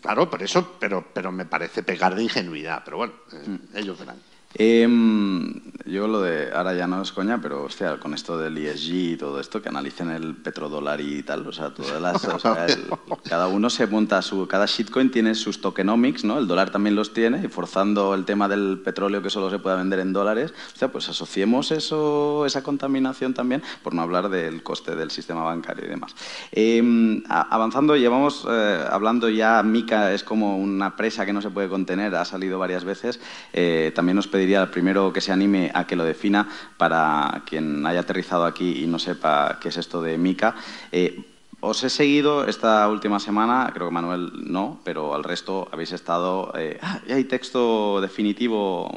[0.02, 2.82] Claro, pero eso, pero, pero me parece pecar de ingenuidad.
[2.84, 4.20] Pero bueno, eh, ellos verán.
[4.56, 8.94] Em, yo lo de, ahora ya no es coña, pero hostia, con esto del ESG
[8.94, 12.66] y todo esto, que analicen el petrodólar y tal, o sea, todas las, o sea,
[12.68, 12.86] el-
[13.28, 16.38] cada uno se monta su, cada shitcoin tiene sus tokenomics, ¿no?
[16.38, 19.76] El dólar también los tiene, y forzando el tema del petróleo que solo se puede
[19.78, 24.64] vender en dólares, o sea, pues asociemos eso, esa contaminación también, por no hablar del
[24.64, 26.16] coste del sistema bancario y demás.
[26.52, 31.68] Em, avanzando, llevamos eh, hablando ya, Mica es como una presa que no se puede
[31.70, 33.20] contener, ha salido varias veces,
[33.52, 37.86] eh, también os pediría al primero que se anime a que lo defina para quien
[37.88, 40.54] haya aterrizado aquí y no sepa qué es esto de Mica.
[40.92, 41.24] Eh,
[41.62, 46.52] os he seguido esta última semana, creo que Manuel no, pero al resto habéis estado...
[46.58, 48.92] eh, ah, ya hay texto definitivo,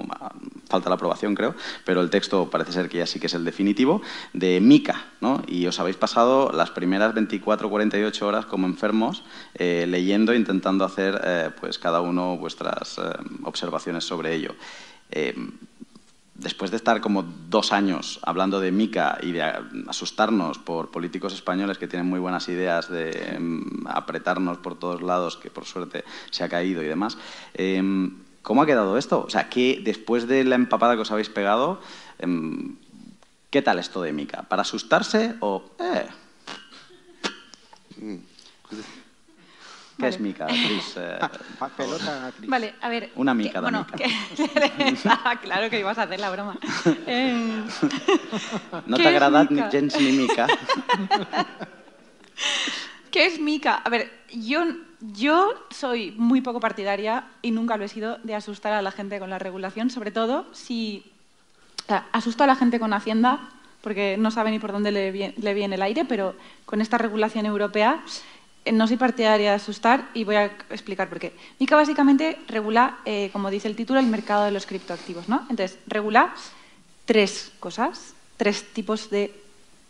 [0.69, 1.55] falta la aprobación creo,
[1.85, 5.43] pero el texto parece ser que ya sí que es el definitivo, de Mica, ¿no?
[5.47, 9.23] Y os habéis pasado las primeras 24 48 horas como enfermos
[9.55, 13.03] eh, leyendo, intentando hacer eh, pues cada uno vuestras eh,
[13.45, 14.57] observaciones sobre ello.
[15.11, 15.35] Eh,
[16.39, 19.43] después de estar como dos años hablando de Mica y de
[19.89, 25.37] asustarnos por políticos españoles que tienen muy buenas ideas de mm, apretarnos por todos lados,
[25.37, 27.17] que por suerte se ha caído y demás,
[27.55, 29.25] em, ¿cómo ha quedado esto?
[29.27, 31.81] O sea, que después de la empapada que os habéis pegado,
[32.19, 32.77] em,
[33.51, 34.43] ¿qué tal esto de Mica?
[34.43, 35.65] ¿Para asustarse o...?
[35.79, 36.07] eh?
[39.99, 40.95] ¿Qué es Mica, Cris?
[40.97, 41.19] Eh,
[41.59, 42.51] Pa- Pelota, Cris.
[42.51, 43.11] Vale, a ver.
[43.17, 43.97] Una que- mica, bueno, Mica.
[43.97, 46.59] que- Estaba claro que ibas a hacer la broma.
[47.07, 47.63] Eh,
[48.87, 49.71] no ¿Qué te es agrada ni Mica?
[49.71, 50.47] gens ni Mica?
[53.11, 53.77] ¿Qué es Mica?
[53.77, 54.65] A ver, yo,
[55.01, 59.19] yo soy muy poco partidaria y nunca lo he sido de asustar a la gente
[59.19, 61.11] con la regulación, sobre todo si
[61.85, 63.49] o sea, asusto a la gente con Hacienda
[63.81, 66.35] porque no sabe ni por dónde le viene, le viene el aire, pero
[66.67, 68.36] con esta regulación europea eh,
[68.73, 71.33] no soy partidaria de asustar y voy a explicar por qué.
[71.59, 75.29] MICA básicamente regula, eh, como dice el título, el mercado de los criptoactivos.
[75.29, 75.47] ¿no?
[75.51, 76.35] Entonces, regula
[77.05, 79.33] tres cosas, tres tipos de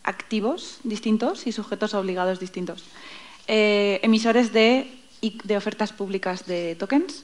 [0.03, 2.85] activos distintos y sujetos obligados distintos.
[3.47, 7.23] Eh, emisores de, de ofertas públicas de tokens,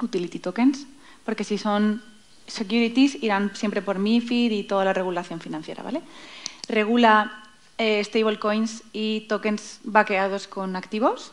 [0.00, 0.86] utility tokens,
[1.24, 2.02] porque si son
[2.46, 6.00] securities irán siempre por MIFID y toda la regulación financiera, ¿vale?
[6.68, 7.42] Regula
[7.78, 11.32] eh, stablecoins y tokens vaqueados con activos.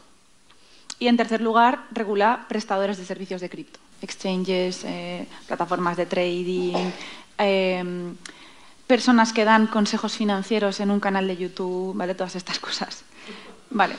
[0.99, 6.91] Y en tercer lugar, regula prestadores de servicios de cripto, exchanges, eh, plataformas de trading,
[7.39, 8.13] eh,
[8.88, 12.15] personas que dan consejos financieros en un canal de YouTube, ¿vale?
[12.15, 13.03] Todas estas cosas.
[13.69, 13.95] Vale.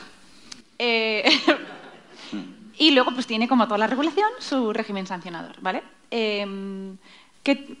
[0.79, 1.23] Eh,
[2.77, 5.83] y luego, pues tiene como toda la regulación su régimen sancionador, ¿vale?
[6.09, 7.77] Que,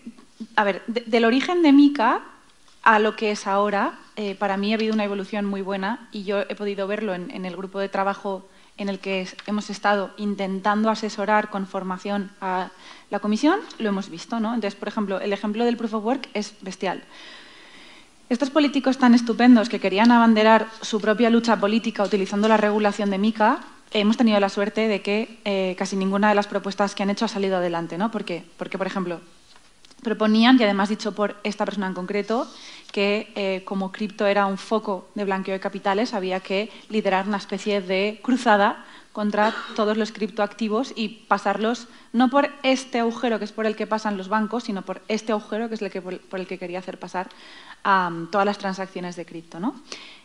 [0.55, 2.21] a ver, de- del origen de Mica
[2.83, 6.23] a lo que es ahora, eh, para mí ha habido una evolución muy buena y
[6.23, 8.47] yo he podido verlo en, el grupo de trabajo
[8.77, 12.71] en el que hemos estado intentando asesorar con formación a
[13.09, 14.53] la comisión, lo hemos visto, ¿no?
[14.53, 17.03] Entonces, por ejemplo, el ejemplo del Proof of Work es bestial.
[18.29, 23.17] Estos políticos tan estupendos que querían abanderar su propia lucha política utilizando la regulación de
[23.17, 23.59] MICA,
[23.91, 27.25] hemos tenido la suerte de que eh, casi ninguna de las propuestas que han hecho
[27.25, 27.97] ha salido adelante.
[27.97, 28.11] ¿no?
[28.11, 28.43] ¿Por qué?
[28.57, 29.21] Porque, por ejemplo,
[30.01, 32.47] proponían, y además dicho por esta persona en concreto,
[32.95, 37.35] que eh, como cripto era un foco de blanqueo de capitales, había que liderar una
[37.35, 43.51] especie de cruzada contra todos los criptoactivos y pasarlos no por este agujero que es
[43.51, 46.39] por el que pasan los bancos, sino por este agujero que es el que, por
[46.39, 47.27] el que quería hacer pasar
[48.31, 49.59] todas las transacciones de cripto.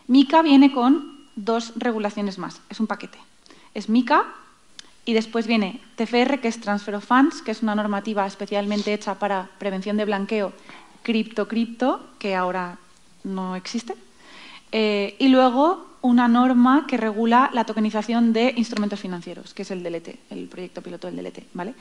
[0.06, 3.18] MICA viene con dos regulaciones más, es un paquete.
[3.74, 4.26] Es MICA
[5.04, 9.18] y después viene TFR, que es Transfer of Funds, que es una normativa especialmente hecha
[9.18, 10.52] para prevención de blanqueo
[11.02, 12.78] cripto-cripto, que ahora
[13.24, 13.94] no existe.
[14.72, 19.82] Eh, y luego una norma que regula la tokenización de instrumentos financieros, que es el
[19.82, 21.44] DLT, el proyecto piloto del DLT.
[21.52, 21.74] ¿vale?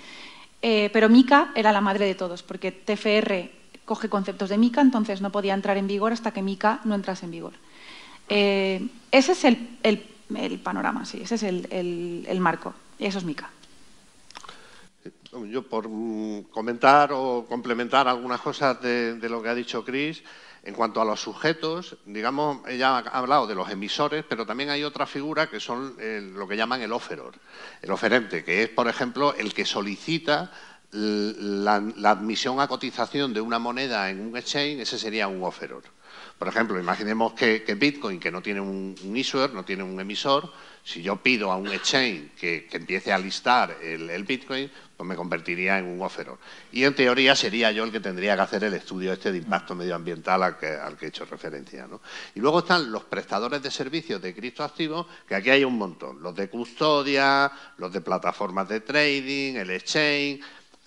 [0.62, 3.52] Eh, pero MICA era la madre de todos, porque TFR
[3.86, 7.26] coge conceptos de MICA, entonces no podía entrar en vigor hasta que MICA no entrase
[7.26, 7.54] en vigor.
[8.28, 12.74] Eh, ese es el, panorama, sí, ese es el marco.
[13.00, 13.50] Y eso es Mica.
[15.32, 20.24] Yo por mm, comentar o complementar algunas cosas de, lo que ha dicho Chris,
[20.64, 24.84] en cuanto a los sujetos, digamos, ella ha hablado de los emisores, pero también hay
[24.84, 27.36] otra figura que son eh, lo que llaman el offeror,
[27.82, 30.52] el oferente, que es, por ejemplo, el que solicita
[30.92, 35.84] la, admisión a cotización de una moneda en un exchange, ese sería un offeror.
[36.40, 40.50] Por ejemplo, imaginemos que, Bitcoin, que no tiene un, un issuer, no tiene un emisor,
[40.84, 45.78] si yo pido a un exchange que, empiece a listar el, Bitcoin, pues me convertiría
[45.78, 46.40] en un offeror.
[46.72, 49.76] Y en teoría sería yo el que tendría que hacer el estudio este de impacto
[49.76, 51.88] medioambiental al que, al que he hecho referencia.
[52.34, 56.22] Y luego están los prestadores de servicios de criptoactivos, que aquí hay un montón.
[56.24, 60.42] Los de custodia, los de plataformas de trading, el exchange...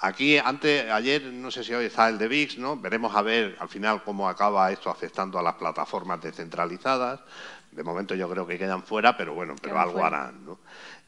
[0.05, 2.77] Aquí, antes, ayer, no sé si hoy está el de VIX, ¿no?
[2.77, 7.21] Veremos a ver al final cómo acaba esto afectando a las plataformas descentralizadas.
[7.71, 10.45] De momento yo creo que quedan fuera, pero bueno, pero algo harán.
[10.45, 10.59] ¿no?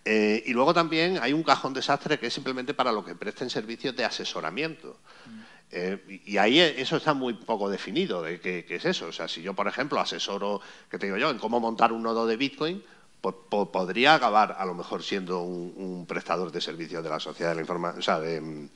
[0.04, 3.50] Eh, y luego también hay un cajón desastre que es simplemente para los que presten
[3.50, 5.00] servicios de asesoramiento.
[5.26, 5.40] Mm.
[5.72, 9.06] Eh, y ahí eso está muy poco definido de qué, es eso.
[9.06, 12.04] O sea, si yo, por ejemplo, asesoro, ¿qué te digo yo?, en cómo montar un
[12.04, 12.84] nodo de Bitcoin,
[13.32, 17.60] podría acabar a lo mejor siendo un, prestador de servicios de la sociedad de la
[17.62, 18.68] información, o sea, de,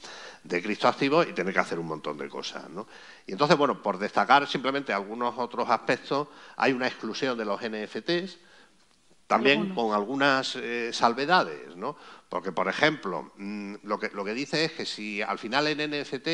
[0.44, 2.68] de criptoactivos y tener que hacer un montón de cosas.
[2.70, 2.86] ¿no?
[3.26, 8.38] Y entonces, bueno, por destacar simplemente algunos otros aspectos, hay una exclusión de los NFTs,
[9.26, 11.96] también con algunas eh, salvedades, ¿no?
[12.30, 15.90] Porque, por ejemplo, mm, lo que, lo que dice es que si al final el
[15.90, 16.28] NFT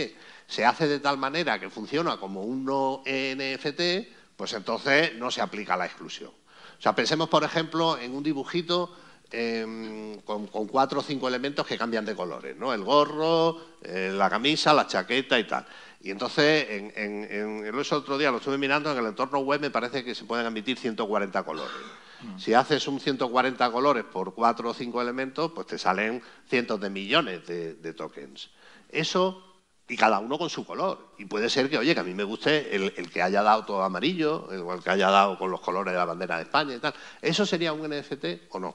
[0.47, 5.43] se hace de tal manera que funciona como un no NFT, pues entonces no se
[5.43, 6.31] aplica la exclusión.
[6.79, 8.91] O sea, pensemos, por ejemplo, en un dibujito
[9.37, 12.73] Em, con, cuatro o cinco elementos que cambian de colores, ¿no?
[12.73, 15.67] El gorro, eh, la camisa, la chaqueta y tal.
[16.03, 19.71] Y entonces, en, en, el otro día lo estuve mirando, en el entorno web me
[19.71, 21.75] parece que se pueden emitir 140 colores.
[22.23, 22.39] Mm.
[22.39, 26.91] Si haces un 140 colores por cuatro o cinco elementos, pues te salen cientos de
[26.91, 28.51] millones de, tokens.
[28.89, 29.54] Eso
[29.89, 31.11] y cada uno con su color.
[31.19, 33.65] Y puede ser que, oye, que a mí me guste el, el, que haya dado
[33.65, 36.79] todo amarillo, el que haya dado con los colores de la bandera de España y
[36.79, 36.95] tal.
[37.21, 38.75] ¿Eso sería un NFT o no?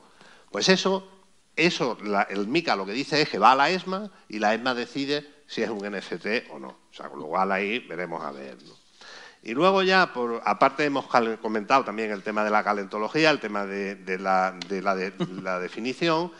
[0.52, 1.08] Pues eso,
[1.56, 1.98] eso
[2.30, 5.28] el MICA lo que dice es que va a la ESMA y la ESMA decide
[5.48, 6.67] si es un NFT o no.
[6.67, 8.58] O sea, con lo cual ahí veremos a ver.
[9.41, 11.06] Y luego ya, por, aparte hemos
[11.41, 16.32] comentado también el tema de la calentología, el tema de, la, definición,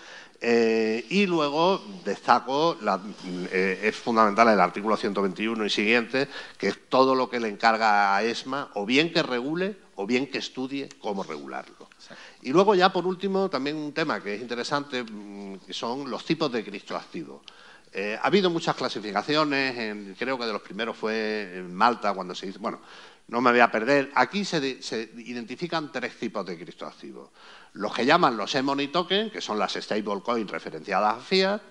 [0.42, 2.78] eh, y luego destaco,
[3.52, 8.16] eh, es fundamental el artículo 121 y siguiente, que es todo lo que le encarga
[8.16, 11.90] a ESMA, o bien que regule, o bien que estudie cómo regularlo.
[12.42, 16.24] Y luego ya, por último, también un tema que es interesante, mm, que son los
[16.24, 17.42] tipos de criptoactivos.
[17.92, 22.48] Eh, ha habido muchas clasificaciones, creo que de los primeros fue en Malta cuando se
[22.48, 22.60] hizo...
[22.60, 22.80] Bueno,
[23.30, 24.12] no me voy a perder.
[24.16, 24.60] Aquí se,
[25.18, 27.30] identifican tres tipos de criptoactivos.
[27.74, 31.62] Los que llaman los e-money tokens, que son las stablecoins referenciadas a fiat,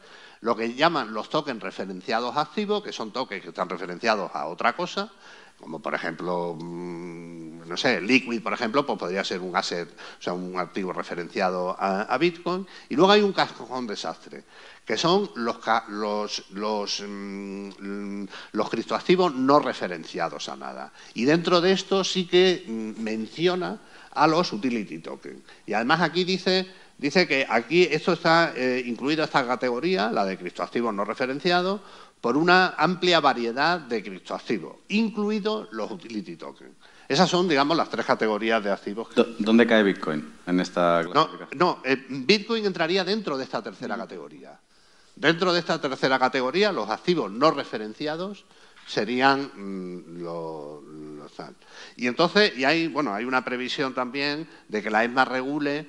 [0.41, 4.47] lo que llaman los tokens referenciados a activos, que son tokens que están referenciados a
[4.47, 5.11] otra cosa,
[5.59, 10.23] como por ejemplo, mm, no sé, Liquid, por ejemplo, pues podría ser un asset, o
[10.23, 12.67] sea, un activo referenciado a, Bitcoin.
[12.89, 14.45] Y luego hay un cajón desastre,
[14.85, 15.59] que son los,
[15.89, 20.93] los, los, mm, los criptoactivos no referenciados a nada.
[21.15, 23.81] Y dentro de esto sí que mm, menciona
[24.23, 25.43] a los utility tokens.
[25.67, 26.67] Y además aquí dice
[26.99, 31.81] dice que aquí esto está eh, incluido esta categoría, la de criptoactivos no referenciados,
[32.21, 36.73] por una amplia variedad de criptoactivos, incluidos los utility tokens.
[37.09, 39.09] Esas son, digamos, las tres categorías de activos.
[39.39, 41.59] ¿Dónde cae Bitcoin en esta clasificación?
[41.59, 44.59] No, eh, Bitcoin entraría dentro de esta tercera categoría.
[45.17, 48.45] Dentro de esta tercera categoría, los activos no referenciados
[48.87, 50.23] serían mm,
[51.97, 55.89] Y entonces, y hay, bueno, hay una previsión también de que la ESMA regule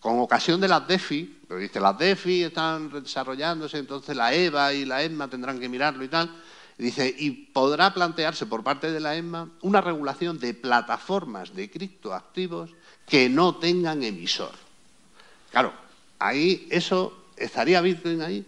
[0.00, 4.84] con ocasión de las DEFI, pero dice, las DEFI están desarrollándose, entonces la EVA y
[4.84, 6.30] la ESMA tendrán que mirarlo y tal.
[6.76, 12.70] dice, y podrá plantearse por parte de la ESMA una regulación de plataformas de criptoactivos
[13.06, 14.52] que no tengan emisor.
[15.50, 15.72] Claro,
[16.18, 18.46] ahí eso, ¿estaría Bitcoin ahí?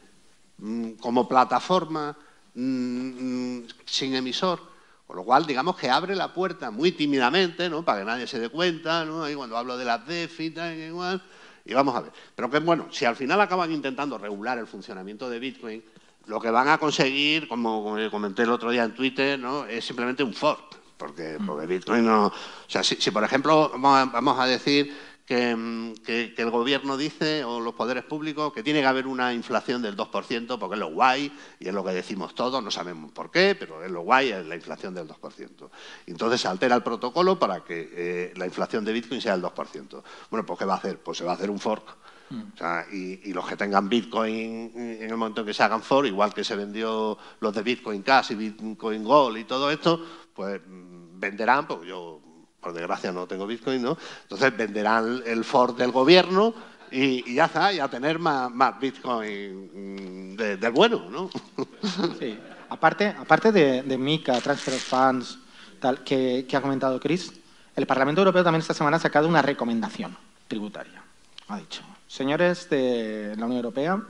[0.58, 2.16] Mm, como plataforma
[2.54, 4.69] mm, mm, sin emisor.
[5.10, 7.84] Con lo cual, digamos que abre la puerta muy tímidamente, ¿no?
[7.84, 9.24] Para que nadie se dé cuenta, ¿no?
[9.24, 11.20] Ahí cuando hablo de las DEFI y igual.
[11.64, 12.12] Y vamos a ver.
[12.36, 15.82] Pero que bueno, si al final acaban intentando regular el funcionamiento de Bitcoin,
[16.26, 19.64] lo que van a conseguir, como comenté el otro día en Twitter, ¿no?
[19.64, 20.78] es simplemente un fork.
[20.96, 22.26] Porque, porque Bitcoin no.
[22.26, 22.32] O
[22.68, 24.96] sea, si, si por ejemplo vamos a decir
[25.30, 29.80] Mm, que, el gobierno dice, o los poderes públicos, que tiene que haber una inflación
[29.80, 33.30] del 2%, porque es lo guay, y es lo que decimos todos, no sabemos por
[33.30, 35.70] qué, pero es lo guay, es la inflación del 2%.
[36.06, 40.02] Entonces se altera el protocolo para que eh, la inflación de Bitcoin sea el 2%.
[40.30, 40.98] Bueno, pues ¿qué va a hacer?
[40.98, 41.96] Pues se va a hacer un fork.
[42.30, 42.92] Mm.
[42.92, 46.44] y, los que tengan Bitcoin en el momento en que se hagan fork, igual que
[46.44, 50.00] se vendió los de Bitcoin Cash y Bitcoin Gold y todo esto,
[50.32, 52.19] pues mm, venderán, porque yo
[52.60, 53.96] por desgracia no tengo Bitcoin, ¿no?
[54.22, 56.54] Entonces venderán el Ford del gobierno
[56.90, 61.30] y, ya está, y a tener más, Bitcoin del bueno, ¿no?
[62.18, 62.38] Sí.
[62.68, 65.38] Aparte, aparte de, de MICA, Transfer of Funds,
[65.80, 67.32] tal, que, ha comentado Chris,
[67.74, 71.02] el Parlamento Europeo también esta semana ha sacado una recomendación tributaria.
[71.48, 74.00] Ha dicho, señores de la Unión Europea,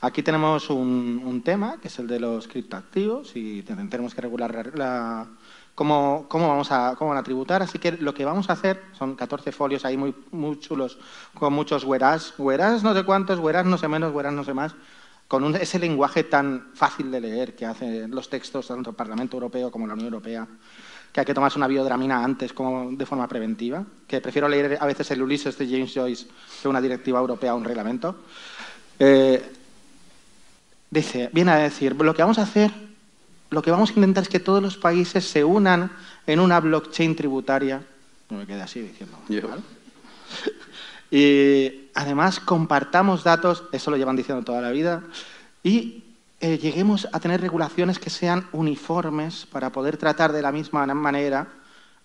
[0.00, 4.72] aquí tenemos un, un tema, que es el de los criptoactivos, y tenemos que regular
[4.74, 5.28] la,
[5.74, 7.62] cómo, vamos a, cómo van a tributar.
[7.62, 10.98] Así que lo que vamos a hacer son 14 folios ahí muy, muy chulos,
[11.34, 14.74] con muchos hueras, hueras no sé cuántos, hueras no sé menos, hueras no sé más,
[15.28, 19.70] con ese lenguaje tan fácil de leer que hacen los textos tanto el Parlamento Europeo
[19.70, 20.46] como la Unión Europea,
[21.12, 24.86] que hay que tomarse una biodramina antes como de forma preventiva, que prefiero leer a
[24.86, 26.26] veces el Ulises de James Joyce
[26.60, 28.16] que una directiva europea o un reglamento.
[28.98, 29.42] Eh,
[30.90, 32.89] dice, viene a decir, lo que vamos a hacer
[33.50, 35.90] lo que vamos a intentar es que todos los países se unan
[36.26, 37.82] en una blockchain tributaria.
[38.30, 39.18] No me quedé así diciendo.
[41.10, 45.02] y además compartamos datos, eso lo llevan diciendo toda la vida,
[45.62, 46.04] y
[46.40, 51.48] eh, lleguemos a tener regulaciones que sean uniformes para poder tratar de la misma manera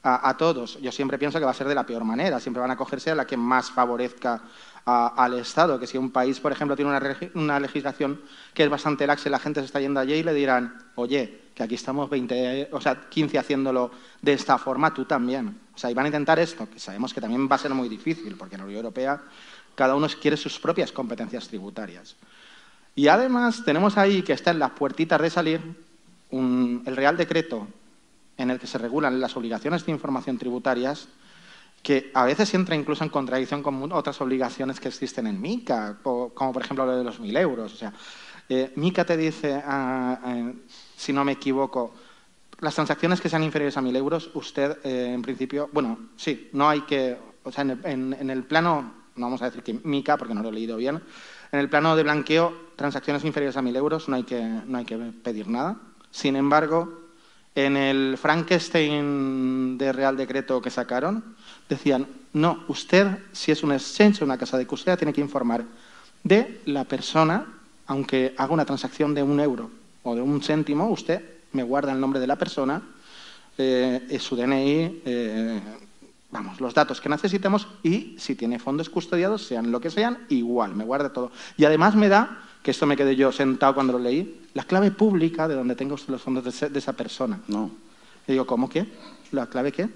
[0.08, 0.80] a, todos.
[0.82, 3.10] Yo siempre pienso que va a ser de la peor manera, siempre van a cogerse
[3.10, 4.44] a la que más favorezca
[4.86, 6.92] al Estado, que si un país, por ejemplo, tiene
[7.34, 8.22] una, legislación
[8.54, 11.46] que es bastante laxa y la gente se está yendo allí y le dirán, oye,
[11.56, 13.90] que aquí estamos 20, o sea, 15 haciéndolo
[14.22, 15.58] de esta forma, tú también.
[15.74, 17.90] O sea, y van a intentar esto, que sabemos que también va a ser muy
[17.90, 19.24] difícil, porque en la Unión Europea
[19.74, 22.16] cada uno quiere sus propias competencias tributarias.
[22.94, 25.62] Y además tenemos ahí que está en las puertitas de salir
[26.32, 27.68] el Real Decreto
[28.38, 31.08] en el que se regulan las obligaciones de información tributarias,
[31.86, 36.52] que a veces entra incluso en contradicción con otras obligaciones que existen en MICA, como
[36.52, 37.74] por ejemplo lo de los 1.000 euros.
[37.74, 37.94] O sea,
[38.50, 40.54] eh, MICA te dice, ah, eh,
[40.98, 41.94] si no me equivoco,
[42.60, 46.68] las transacciones que sean inferiores a 1.000 euros, usted eh, en principio, bueno, sí, no
[46.68, 50.42] hay que, o sea, en el, plano, no vamos a decir que MICA, porque no
[50.42, 51.02] lo he leído bien,
[51.52, 54.86] en el plano de blanqueo, transacciones inferiores a 1.000 euros no hay, que, no hay
[54.86, 55.78] que pedir nada.
[56.10, 57.05] Sin embargo,
[57.56, 61.36] en el Frankenstein de Real Decreto que sacaron,
[61.70, 65.64] decían, no, usted, si es un exchange una casa de custodia, tiene que informar
[66.24, 67.46] de la persona,
[67.88, 69.72] aunque haga una transacción de un euro
[70.04, 72.82] o de un céntimo, usted me guarda el nombre de la persona,
[73.58, 75.62] eh, su DNI, eh,
[76.32, 80.76] vamos, los datos que necesitemos y si tiene fondos custodiados, sean lo que sean, igual,
[80.76, 81.32] me guarda todo.
[81.56, 84.90] Y además me da, que esto me quedé yo sentado cuando lo leí, la clave
[84.90, 87.40] pública de donde usted los fondos de, esa persona.
[87.48, 87.70] No.
[88.28, 88.88] Y digo, ¿cómo qué?
[89.34, 89.88] ¿La clave qué?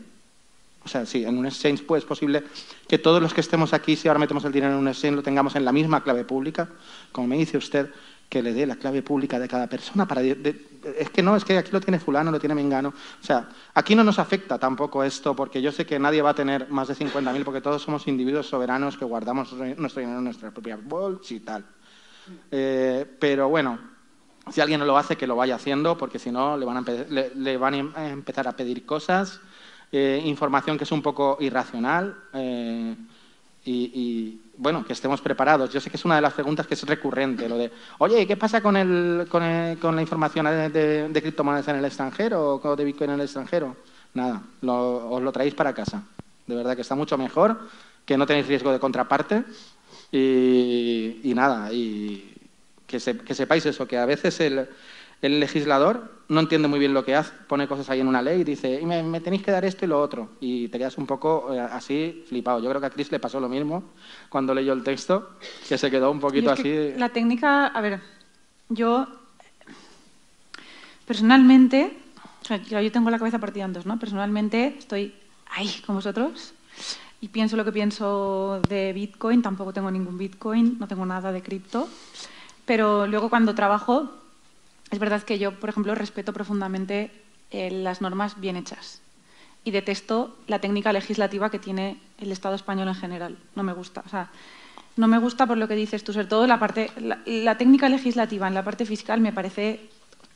[0.86, 2.44] O sea, sí, en un exchange pues, es posible
[2.88, 5.24] que todos los que estemos aquí, si ahora metemos el dinero en un exchange, lo
[5.24, 6.70] tengamos en la misma clave pública.
[7.12, 7.90] Como me dice usted,
[8.30, 10.08] que le dé la clave pública de cada persona.
[10.08, 12.90] Para es que no, es que aquí lo tiene fulano, lo tiene mengano.
[12.90, 16.36] O sea, aquí no nos afecta tampoco esto, porque yo sé que nadie va a
[16.36, 20.54] tener más de 50.000, porque todos somos individuos soberanos que guardamos nuestro dinero en nuestras
[20.54, 21.66] propias bolsas y tal.
[22.52, 23.80] Eh, pero bueno,
[24.52, 26.82] si alguien no lo hace, que lo vaya haciendo, porque si no, le van a,
[26.82, 29.40] le, van a empezar a pedir cosas,
[29.92, 32.16] eh, información que es un poco irracional.
[32.34, 32.96] Eh,
[33.66, 35.72] y, bueno, que estemos preparados.
[35.72, 38.36] Yo sé que es una de las preguntas que es recurrente, lo de, oye, ¿qué
[38.36, 43.20] pasa con, el, con, la información de, criptomonedas en el extranjero o de Bitcoin en
[43.20, 43.76] el extranjero?
[44.14, 46.04] Nada, os lo traéis para casa.
[46.48, 47.60] De verdad que está mucho mejor,
[48.06, 49.44] que no tenéis riesgo de contraparte
[50.12, 52.34] y, nada, y
[52.88, 54.68] que, sepáis eso, que a veces el,
[55.22, 58.41] El legislador no entiende muy bien lo que hace, pone cosas ahí en una ley
[58.41, 60.30] y dice, y me, tenéis que dar esto y lo otro.
[60.39, 62.62] Y te quedas un poco eh, así flipado.
[62.62, 63.84] Yo creo que a Chris le pasó lo mismo
[64.30, 65.32] cuando leyó el texto,
[65.68, 66.93] que se quedó un poquito así.
[66.97, 67.99] La técnica, a ver,
[68.70, 69.07] yo
[71.05, 71.97] personalmente,
[72.70, 73.99] yo tengo la cabeza partida en dos, ¿no?
[73.99, 75.14] Personalmente estoy
[75.49, 76.53] ahí con vosotros
[77.22, 81.42] y pienso lo que pienso de Bitcoin, tampoco tengo ningún Bitcoin, no tengo nada de
[81.42, 81.90] cripto,
[82.66, 84.10] pero luego cuando trabajo,
[84.92, 87.12] es verdad que yo, por ejemplo, respeto profundamente
[87.52, 89.02] eh, las normas bien hechas.
[89.66, 94.02] Y detesto la técnica legislativa que tiene el Estado español en general, no me gusta.
[94.06, 94.30] O sea,
[94.96, 96.90] no me gusta por lo que dices tú, sobre todo la parte,
[97.26, 99.90] la técnica legislativa en la parte fiscal me parece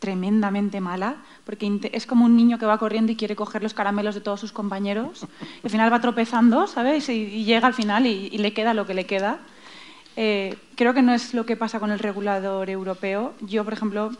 [0.03, 4.15] tremendamente mala, porque es como un niño que va corriendo y quiere coger los caramelos
[4.15, 5.25] de todos sus compañeros,
[5.63, 7.07] y al final va tropezando, ¿sabes?
[7.07, 9.39] Y, llega al final y, le queda lo que le queda.
[10.17, 13.33] Eh, creo que no es lo que pasa con el regulador europeo.
[13.39, 14.11] Yo, por ejemplo,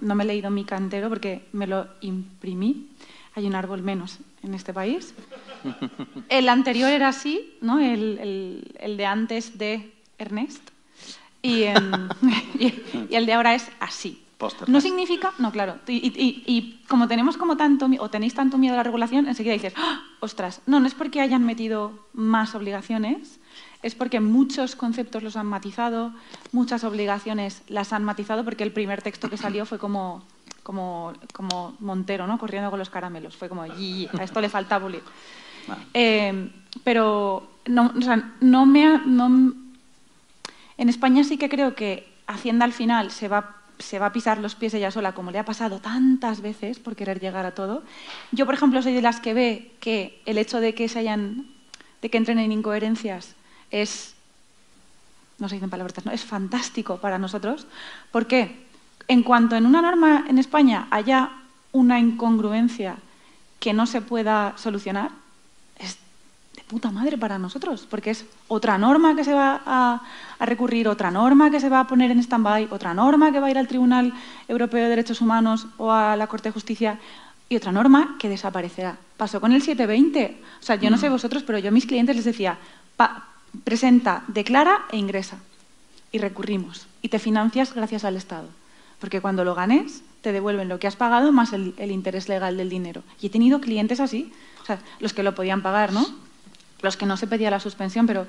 [0.00, 2.86] no me he leído mi cantero porque me lo imprimí.
[3.34, 5.12] Hay un árbol menos en este país.
[6.28, 7.80] El anterior era así, ¿no?
[7.80, 8.62] el,
[8.96, 10.70] de antes de Ernest.
[11.42, 11.64] Y
[13.14, 14.25] el de ahora es así.
[14.66, 15.78] No significa, no, claro.
[15.86, 20.02] Y, como tenemos como tanto, o tenéis tanto miedo a la regulación, enseguida dices, ¡Ah!
[20.20, 23.40] ostras, no, no es porque hayan metido más obligaciones,
[23.82, 26.12] es porque muchos conceptos los han matizado,
[26.52, 30.22] muchas obligaciones las han matizado, porque el primer texto que salió fue como,
[30.62, 32.38] como, como Montero, ¿no?
[32.38, 33.36] Corriendo con los caramelos.
[33.36, 33.68] Fue como, a
[34.22, 35.02] esto le falta bulir.
[35.94, 36.50] Eh,
[36.84, 39.54] pero no, o sea, no me no,
[40.78, 44.38] en España sí que creo que Hacienda al final se va se va a pisar
[44.38, 47.82] los pies ella sola, como le ha pasado tantas veces por querer llegar a todo.
[48.32, 51.46] Yo, por ejemplo, soy de las que ve que el hecho de que se hayan,
[52.02, 53.34] de que entren en incoherencias
[53.70, 54.14] es,
[55.38, 57.66] no se dicen palabras, no, es fantástico para nosotros.
[58.10, 58.66] ¿Por qué?
[59.08, 61.32] En cuanto en una norma en España haya
[61.72, 62.96] una incongruencia
[63.60, 65.10] que no se pueda solucionar,
[66.66, 70.02] puta madre para nosotros, porque es otra norma que se va a,
[70.40, 73.50] recurrir, otra norma que se va a poner en stand-by, otra norma que va a
[73.50, 74.12] ir al Tribunal
[74.48, 76.98] Europeo de Derechos Humanos o a la Corte de Justicia
[77.48, 78.98] y otra norma que desaparecerá.
[79.16, 80.42] Pasó con el 720.
[80.60, 81.12] O sea, yo no sé mm.
[81.12, 82.58] vosotros, pero yo a mis clientes les decía,
[83.62, 85.38] presenta, declara e ingresa.
[86.10, 86.86] Y recurrimos.
[87.02, 88.48] Y te financias gracias al Estado.
[88.98, 92.56] Porque cuando lo ganes, te devuelven lo que has pagado más el, el interés legal
[92.56, 93.04] del dinero.
[93.20, 96.25] Y he tenido clientes así, o sea, los que lo podían pagar, ¿no?
[96.82, 98.26] Los que no se pedía la suspensión, pero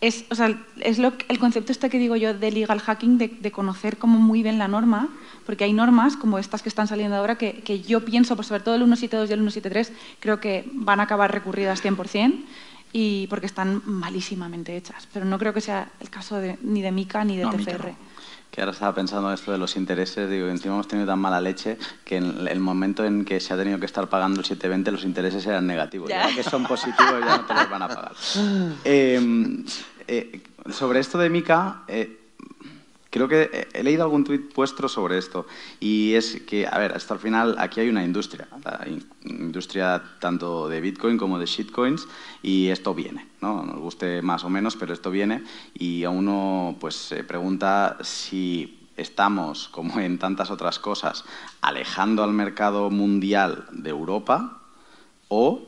[0.00, 3.50] es, o sea, es lo, el concepto este que digo yo de legal hacking, de,
[3.50, 5.08] conocer como muy bien la norma,
[5.46, 8.62] porque hay normas como estas que están saliendo ahora que, que yo pienso, pues sobre
[8.62, 12.34] todo el 172 y el 173, creo que van a acabar recurridas 100%
[12.92, 15.08] y porque están malísimamente hechas.
[15.12, 17.94] Pero no creo que sea el caso de, ni de MICA ni de TFR
[18.50, 21.40] que ahora estaba pensando en esto de los intereses, digo, encima hemos tenido tan mala
[21.40, 24.92] leche que en el momento en que se ha tenido que estar pagando el 720
[24.92, 26.08] los intereses eran negativos.
[26.08, 28.12] Ya, que son positivos ya no te los van a pagar.
[28.84, 29.64] Em,
[30.08, 30.40] eh,
[30.70, 32.25] sobre esto de Mica, eh,
[33.16, 35.46] Creo que he leído algún tuit vuestro sobre esto
[35.80, 38.86] y es que, a ver, hasta el final aquí hay una industria, la
[39.24, 42.06] industria tanto de Bitcoin como de shitcoins
[42.42, 43.64] y esto viene, ¿no?
[43.64, 45.42] Nos guste más o menos, pero esto viene
[45.72, 51.24] y a uno pues se pregunta si estamos, como en tantas otras cosas,
[51.62, 54.60] alejando al mercado mundial de Europa
[55.28, 55.62] o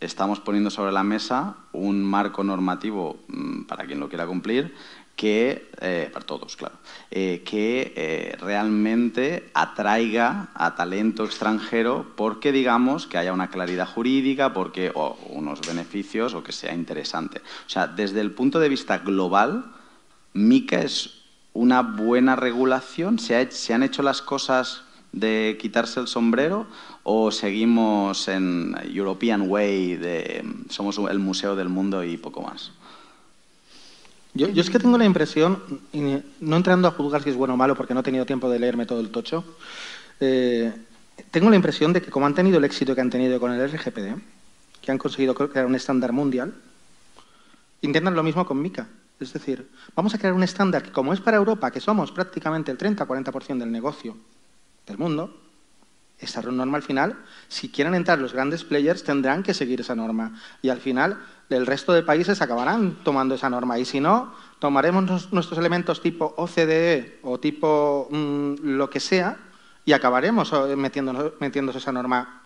[0.00, 4.74] estamos poniendo sobre la mesa un marco normativo mm, para quien lo quiera cumplir
[5.18, 6.76] que, eh, para todos, claro,
[7.10, 14.54] eh, que eh, realmente atraiga a talento extranjero porque, digamos, que haya una claridad jurídica,
[14.54, 17.40] porque, o unos beneficios o que sea interesante.
[17.66, 19.64] O sea, desde el punto de vista global,
[20.34, 23.18] MICA es una buena regulación.
[23.18, 26.68] ¿Se, ¿Se han hecho las cosas de quitarse el sombrero
[27.02, 32.70] o seguimos en European Way de somos el museo del mundo y poco más?
[34.34, 35.62] Yo, es que tengo la impresión,
[36.40, 38.58] no entrando a juzgar si es bueno o malo porque no he tenido tiempo de
[38.58, 39.44] leerme todo el tocho,
[40.20, 40.72] eh,
[41.30, 43.68] tengo la impresión de que como han tenido el éxito que han tenido con el
[43.68, 44.20] RGPD,
[44.80, 46.54] que han conseguido crear un estándar mundial,
[47.80, 48.86] intentan lo mismo con MICA.
[49.18, 52.70] Es decir, vamos a crear un estándar que como es para Europa, que somos prácticamente
[52.70, 54.16] el 30-40% del negocio
[54.86, 55.36] del mundo,
[56.20, 57.16] esa norma al final,
[57.48, 60.40] si quieren entrar los grandes players, tendrán que seguir esa norma.
[60.62, 61.18] Y al final,
[61.50, 63.78] el resto de países acabarán tomando esa norma.
[63.78, 69.38] Y si no, tomaremos nuestros elementos tipo OCDE o tipo mm, lo que sea
[69.84, 72.42] y acabaremos eh, metiéndonos, metiéndose esa norma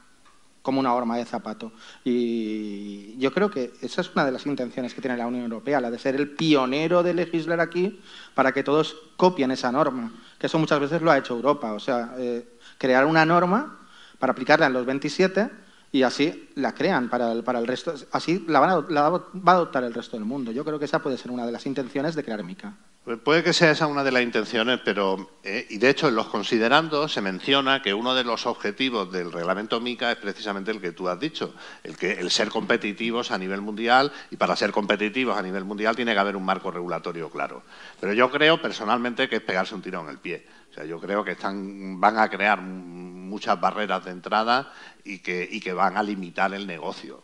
[0.63, 1.73] como una horma de zapato.
[2.05, 5.81] Y yo creo que esa es una de las intenciones que tiene la Unión Europea,
[5.81, 8.01] la de ser el pionero de legislar aquí
[8.35, 11.81] para que todos copien esa norma, que eso muchas veces lo ha hecho Europa, o
[11.81, 12.47] sea, eh,
[12.79, 13.81] crear una norma
[14.21, 15.51] para aplicarla en los 27
[15.93, 19.53] y así la crean para el, para el resto, así la, van a, la va
[19.53, 20.51] a adoptar el resto del mundo.
[20.51, 22.75] Yo creo que esa puede ser una de las intenciones de crear MICA.
[23.05, 26.15] Pues puede que sea esa una de las intenciones, pero eh, y de hecho en
[26.15, 30.81] los considerandos se menciona que uno de los objetivos del reglamento MICA es precisamente el
[30.81, 34.71] que tú has dicho, el que el ser competitivos a nivel mundial y para ser
[34.71, 37.65] competitivos a nivel mundial tiene que haber un marco regulatorio claro.
[38.01, 40.47] Pero yo creo personalmente que es pegarse un tiro en el pie.
[40.73, 44.73] O sea, yo creo que están, van a crear muchas barreras de entrada
[45.05, 47.23] y que, y que van a limitar el negocio.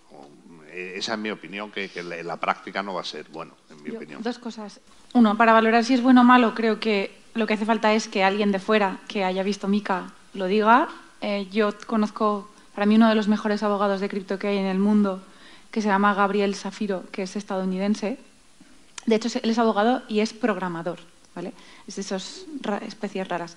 [0.71, 3.83] Esa es mi opinión, que, que en la práctica no va a ser bueno, en
[3.83, 4.23] mi Yo, opinión.
[4.23, 4.81] Dos cosas.
[5.15, 8.07] Uno, para valorar si es bueno o malo, creo que lo que hace falta es
[8.07, 10.89] que alguien de fuera que haya visto Mica lo diga.
[11.23, 14.67] Eh, yo conozco, para mí, uno de los mejores abogados de cripto que hay en
[14.67, 15.23] el mundo,
[15.71, 18.19] que se llama Gabriel Safiro, que es estadounidense.
[19.07, 20.99] De hecho, él es abogado y es programador,
[21.39, 21.53] ¿vale?
[21.87, 23.57] Es de esas ra- especies raras.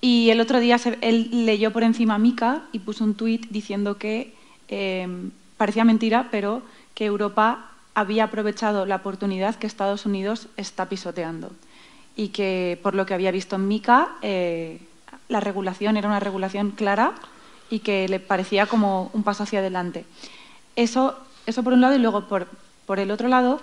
[0.00, 3.98] Y el otro día se- él leyó por encima Mica y puso un tuit diciendo
[3.98, 4.32] que
[4.68, 5.06] eh,
[5.58, 6.62] parecía mentira, pero
[6.94, 11.50] que Europa había aprovechado la oportunidad que Estados Unidos está pisoteando
[12.16, 14.80] y que por lo que había visto en Mica eh,
[15.28, 17.12] la regulación era una regulación clara
[17.68, 20.06] y que le parecía como un paso hacia adelante.
[20.76, 22.46] Eso, eso por un lado y luego por,
[22.86, 23.60] por el otro lado,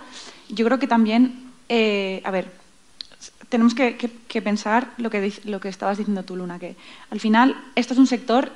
[0.48, 2.52] yo creo que también, eh, a ver,
[3.48, 6.76] tenemos que, pensar lo que, lo que estabas diciendo tú, Luna, que
[7.10, 8.50] al final esto es un sector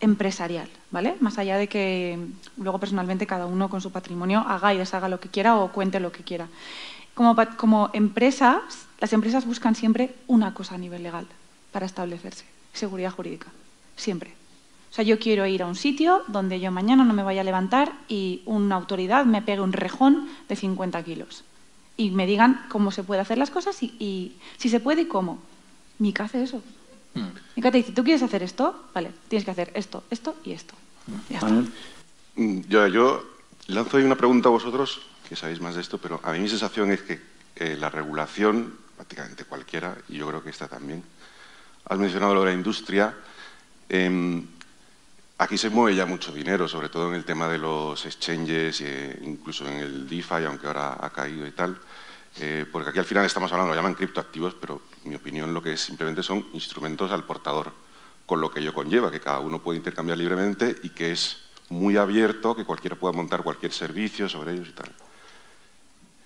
[0.00, 1.16] empresarial, ¿vale?
[1.20, 2.18] Más allá de que
[2.56, 6.00] luego personalmente cada uno con su patrimonio haga y deshaga lo que quiera o cuente
[6.00, 6.48] lo que quiera.
[7.14, 11.26] Como, como empresas, las empresas buscan siempre una cosa a nivel legal
[11.72, 13.48] para establecerse, seguridad jurídica,
[13.96, 14.34] siempre.
[14.90, 17.44] O sea, yo quiero ir a un sitio donde yo mañana no me vaya a
[17.44, 21.44] levantar y una autoridad me pegue un rejón de 50 kilos
[21.96, 25.06] y me digan cómo se puede hacer las cosas y, y si se puede y
[25.06, 25.38] cómo.
[25.98, 26.62] Mica hace eso.
[27.54, 28.88] Mica te dice, ¿tú quieres hacer esto?
[28.94, 30.74] Vale, tienes que hacer esto, esto y esto.
[31.30, 31.46] Ya está.
[31.46, 31.72] Manuel.
[32.36, 33.24] Mm, Yo, yo
[33.68, 36.48] lanzo ahí una pregunta a vosotros, que sabéis más de esto, pero a mí mi
[36.48, 37.20] sensación es que
[37.56, 41.02] eh, la regulación, prácticamente cualquiera, y yo creo que esta también,
[41.88, 43.14] has mencionado lo de la industria,
[43.88, 44.46] em,
[45.38, 49.18] aquí se mueve ya mucho dinero, sobre todo en el tema de los exchanges, e
[49.22, 51.78] incluso en el DeFi, aunque ahora ha caído y tal,
[52.40, 55.62] eh, porque aquí al final estamos hablando, lo llaman criptoactivos, pero en mi opinión lo
[55.62, 57.72] que es simplemente son instrumentos al portador,
[58.24, 61.96] con lo que ello conlleva, que cada uno puede intercambiar libremente y que es muy
[61.96, 64.92] abierto, que cualquiera pueda montar cualquier servicio sobre ellos y tal.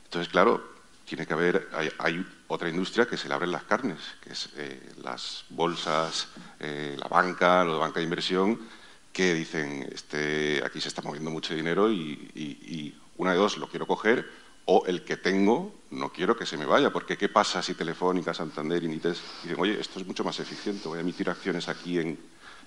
[0.04, 0.62] Entonces, claro,
[1.04, 4.92] tiene que haber, hay, otra industria que se le abren las carnes, que es eh,
[5.02, 8.58] las bolsas, la banca, lo de banca de inversión,
[9.12, 13.58] que dicen, este, aquí se está moviendo mucho dinero y, y- y una de dos,
[13.58, 14.28] lo quiero coger,
[14.66, 18.32] o el que tengo, no quiero que se me vaya, porque ¿qué pasa si Telefónica,
[18.32, 22.18] Santander, Inditex dicen, oye, esto es mucho más eficiente, voy a emitir acciones aquí en,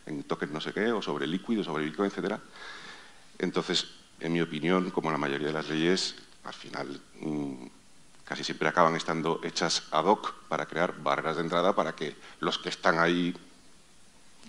[0.05, 2.41] en tokens no sé qué, o sobre líquido, sobre Bitcoin, etcétera?
[3.39, 3.87] Entonces,
[4.19, 7.53] en mi opinión, como la mayoría de las leyes, al final mm,
[8.25, 12.57] casi siempre acaban estando hechas ad hoc para crear barreras de entrada para que los
[12.59, 13.33] que están ahí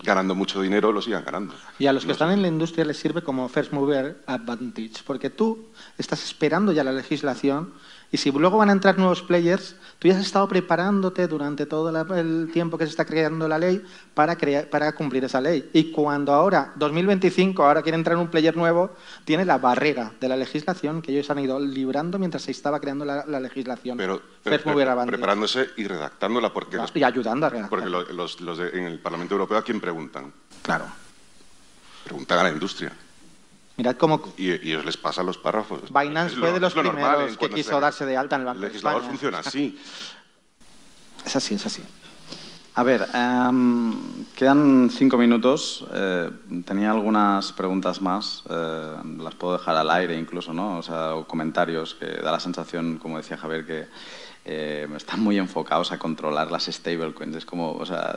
[0.03, 1.53] ganando mucho dinero lo sigan ganando.
[1.79, 2.33] Y a los que No están sé.
[2.35, 5.67] en la industria les sirve como first mover advantage, porque tú
[5.97, 7.73] estás esperando ya la legislación
[8.11, 11.89] y si luego van a entrar nuevos players, tú ya has estado preparándote durante todo
[12.15, 13.83] el tiempo que se está creando la ley
[14.13, 14.37] para,
[14.69, 15.69] para cumplir esa ley.
[15.73, 18.95] Y cuando ahora, 2025, ahora quiere entrar un player nuevo,
[19.25, 23.03] tiene la barrera de la legislación que ellos han ido librando mientras se estaba creando
[23.05, 23.97] la, la legislación.
[23.97, 27.69] Pero, preparándose y redactándola, porque, los- Y ayudando a redactar.
[27.69, 30.31] porque lo- los, los de- en el Parlamento Europeo, ¿a quién preguntan?
[30.61, 30.85] Claro.
[32.03, 32.91] Preguntan a la industria.
[33.77, 35.81] Mirad cómo Y, y ellos les pasan los párrafos.
[35.91, 38.45] Binance fue lo- de los lo primeros que quiso se- darse de alta en el
[38.45, 39.77] Banco El legislador funciona así.
[41.25, 41.81] Es así, es así.
[42.75, 43.93] A ver, em,
[44.35, 45.83] quedan cinco minutos.
[45.91, 46.29] Eh,
[46.65, 48.43] tenía algunas preguntas más.
[48.49, 50.77] eh, las puedo dejar al aire incluso, ¿no?
[50.77, 53.87] O sea, o comentarios que da la sensación, como decía Javier, que
[54.47, 57.35] eh, están muy enfocados a controlar las stablecoins.
[57.37, 58.15] Es como, o sea,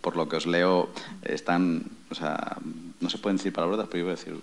[0.00, 0.88] por lo que os leo,
[1.22, 2.56] están, o sea,
[3.00, 4.38] no se pueden decir palabras, pero yo voy a decir,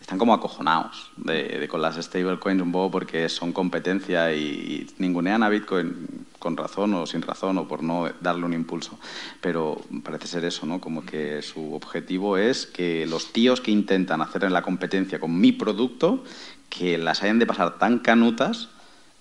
[0.00, 4.90] están como acojonados de, de con las stablecoins un poco porque son competencia y, y
[4.98, 8.98] ningunean a Bitcoin con razón o sin razón o por no darle un impulso.
[9.40, 10.80] Pero parece ser eso, ¿no?
[10.80, 15.38] Como que su objetivo es que los tíos que intentan hacer en la competencia con
[15.38, 16.24] mi producto,
[16.68, 18.68] que las hayan de pasar tan canutas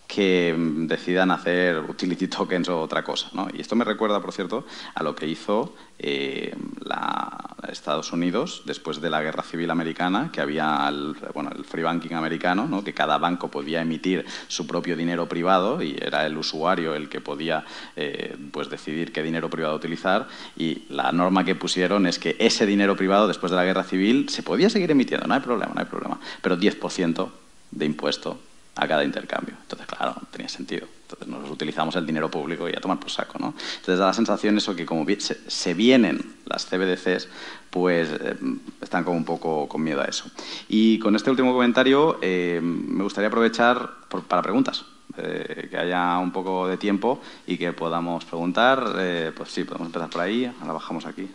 [0.08, 3.30] que mm, decidan hacer utility tokens o otra cosa.
[3.34, 3.47] ¿no?
[3.53, 9.01] Y esto me recuerda, por cierto, a lo que hizo eh, la, Estados Unidos después
[9.01, 12.84] de la Guerra Civil Americana, que había el, bueno, el free banking americano, ¿no?
[12.84, 17.20] que cada banco podía emitir su propio dinero privado y era el usuario el que
[17.20, 20.28] podía eh, pues decidir qué dinero privado utilizar.
[20.55, 24.30] Y la norma que pusieron es que ese dinero privado, después de la Guerra Civil,
[24.30, 27.30] se podía seguir emitiendo, no hay problema, no hay problema, pero 10%
[27.72, 28.39] de impuesto
[28.78, 29.56] a cada intercambio.
[29.62, 30.88] Entonces, claro, tenía sentido.
[31.02, 33.54] Entonces nos utilizamos el dinero público y a tomar por saco, ¿no?
[33.58, 35.06] Entonces da la sensación eso que como
[35.48, 37.30] se, vienen las CBDCs,
[37.70, 38.36] pues eh,
[38.82, 40.26] están como un poco con miedo a eso.
[40.68, 43.90] Y con este último comentario eh, me gustaría aprovechar
[44.28, 44.86] para preguntas.
[45.18, 49.34] Eh, que haya un poco de tiempo y que podamos preguntar.
[49.36, 50.52] pues sí, podemos empezar por ahí.
[50.60, 51.28] Ahora bajamos aquí.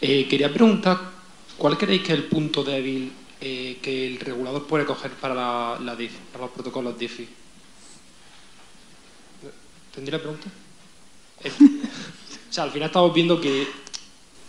[0.00, 0.98] quería preguntar,
[1.56, 5.96] ¿cuál creéis que es el punto débil eh, que el regulador puede coger para, la,
[6.32, 7.28] para los protocolos DeFi.
[9.94, 10.48] ¿Tendría pregunta?
[12.48, 13.68] O sea, al final estamos viendo que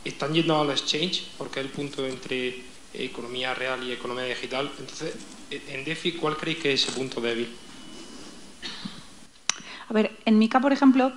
[0.05, 2.63] están yendo a los exchange, porque es el punto entre
[2.93, 4.71] economía real y economía digital.
[4.79, 5.15] Entonces,
[5.51, 7.49] en DeFi, ¿cuál creéis que es ese punto débil?
[9.89, 11.11] A ver, en Mica, por ejemplo,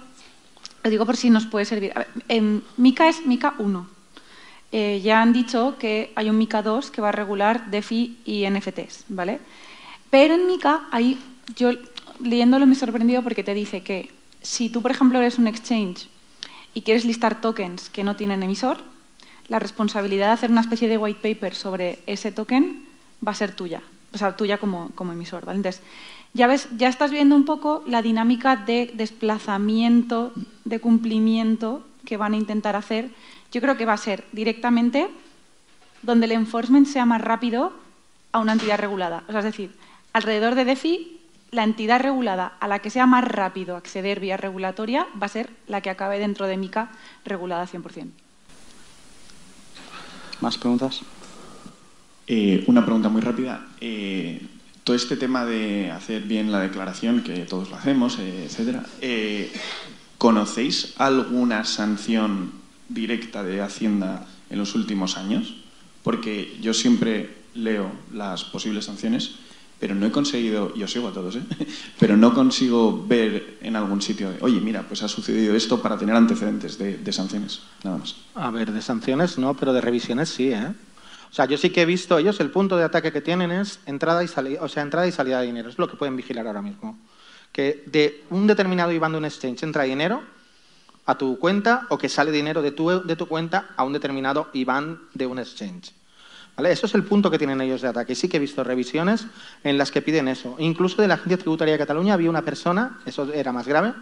[0.82, 1.92] lo digo por si nos puede servir.
[2.28, 3.99] en Mica es Mica 1
[4.72, 8.48] eh, ya han dicho que hay un MICA 2 que va a regular DeFi y
[8.48, 9.40] NFTs, ¿vale?
[10.10, 11.18] Pero en MICA, ahí,
[11.56, 11.70] yo
[12.20, 14.10] leyéndolo me he sorprendido porque te dice que
[14.42, 16.08] si tú, por ejemplo, eres un exchange
[16.74, 18.78] y quieres listar tokens que no tienen emisor,
[19.48, 22.84] la responsabilidad de hacer una especie de white paper sobre ese token
[23.26, 23.82] va a ser tuya,
[24.14, 25.56] o sea, tuya como, como emisor, ¿vale?
[25.56, 25.82] Entonces,
[26.32, 30.32] ya ves, ya estás viendo un poco la dinámica de desplazamiento,
[30.64, 33.10] de cumplimiento que van a intentar hacer
[33.52, 35.08] yo creo que va a ser directamente
[36.02, 37.72] donde el enforcement sea más rápido
[38.32, 39.24] a una entidad regulada.
[39.28, 39.74] O sea, es decir,
[40.12, 41.18] alrededor de DeFi,
[41.50, 45.50] la entidad regulada a la que sea más rápido acceder vía regulatoria va a ser
[45.66, 46.90] la que acabe dentro de MICA
[47.24, 48.10] regulada 100%.
[50.40, 51.02] ¿Más preguntas?
[52.26, 53.66] Eh, una pregunta muy rápida.
[53.80, 54.40] Eh,
[54.84, 58.84] todo este tema de hacer bien la declaración, que todos lo hacemos, eh, etcétera,
[60.16, 62.59] ¿conocéis alguna sanción
[62.90, 65.54] directa de Hacienda en los últimos años,
[66.02, 69.36] porque yo siempre leo las posibles sanciones,
[69.78, 71.42] pero no he conseguido, yo sigo a todos, ¿eh?
[71.98, 76.14] pero no consigo ver en algún sitio, oye, mira, pues ha sucedido esto para tener
[76.14, 78.16] antecedentes de, sanciones, nada más.
[78.34, 80.72] A ver, de sanciones no, pero de revisiones sí, ¿eh?
[81.30, 83.78] O sea, yo sí que he visto ellos, el punto de ataque que tienen es
[83.86, 86.46] entrada y salida, o sea, entrada y salida de dinero, es lo que pueden vigilar
[86.46, 86.98] ahora mismo.
[87.52, 90.22] Que de un determinado IBAN de un exchange entra dinero,
[91.06, 94.48] a tu cuenta o que sale dinero de tu, de tu cuenta a un determinado
[94.52, 95.92] IBAN de un exchange.
[96.56, 96.72] ¿Vale?
[96.72, 98.14] Eso es el punto que tienen ellos de ataque.
[98.14, 99.26] Sí que he visto revisiones
[99.64, 100.56] en las que piden eso.
[100.58, 103.94] Incluso de la Agencia Tributaria de Cataluña había una persona, eso era más grave,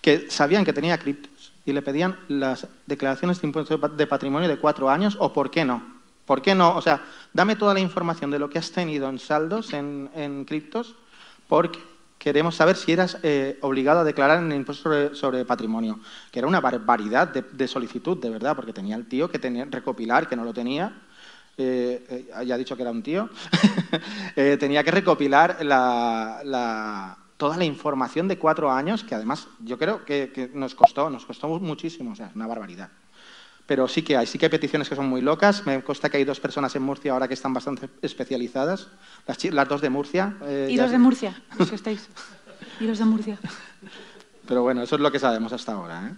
[0.00, 4.58] que sabían que tenía criptos y le pedían las declaraciones de impuestos de patrimonio de
[4.58, 5.96] cuatro años o por qué no.
[6.24, 6.76] ¿Por qué no?
[6.76, 10.44] O sea, dame toda la información de lo que has tenido en saldos, en, en
[10.44, 10.96] criptos,
[11.48, 11.78] porque
[12.26, 16.00] queremos saber si eras eh, obligado a declarar en el impuesto sobre, patrimonio,
[16.32, 20.28] que era una barbaridad de, solicitud, de verdad, porque tenía el tío que tenía recopilar,
[20.28, 21.02] que no lo tenía,
[21.56, 23.30] eh, eh, ya ha dicho que era un tío,
[24.58, 25.58] tenía que recopilar
[27.36, 31.46] toda la información de cuatro años, que además yo creo que, nos costó, nos costó
[31.60, 32.90] muchísimo, o sea, una barbaridad.
[33.66, 35.66] Pero sí que hay, sí que hay peticiones que son muy locas.
[35.66, 38.88] Me consta que hay dos personas en Murcia ahora que están bastante especializadas.
[39.26, 40.36] Las, dos de Murcia.
[40.44, 42.06] Eh, y los de Murcia, los que estáis.
[42.80, 43.38] Y los de Murcia.
[44.46, 46.08] Pero bueno, eso es lo que sabemos hasta ahora.
[46.08, 46.14] ¿eh?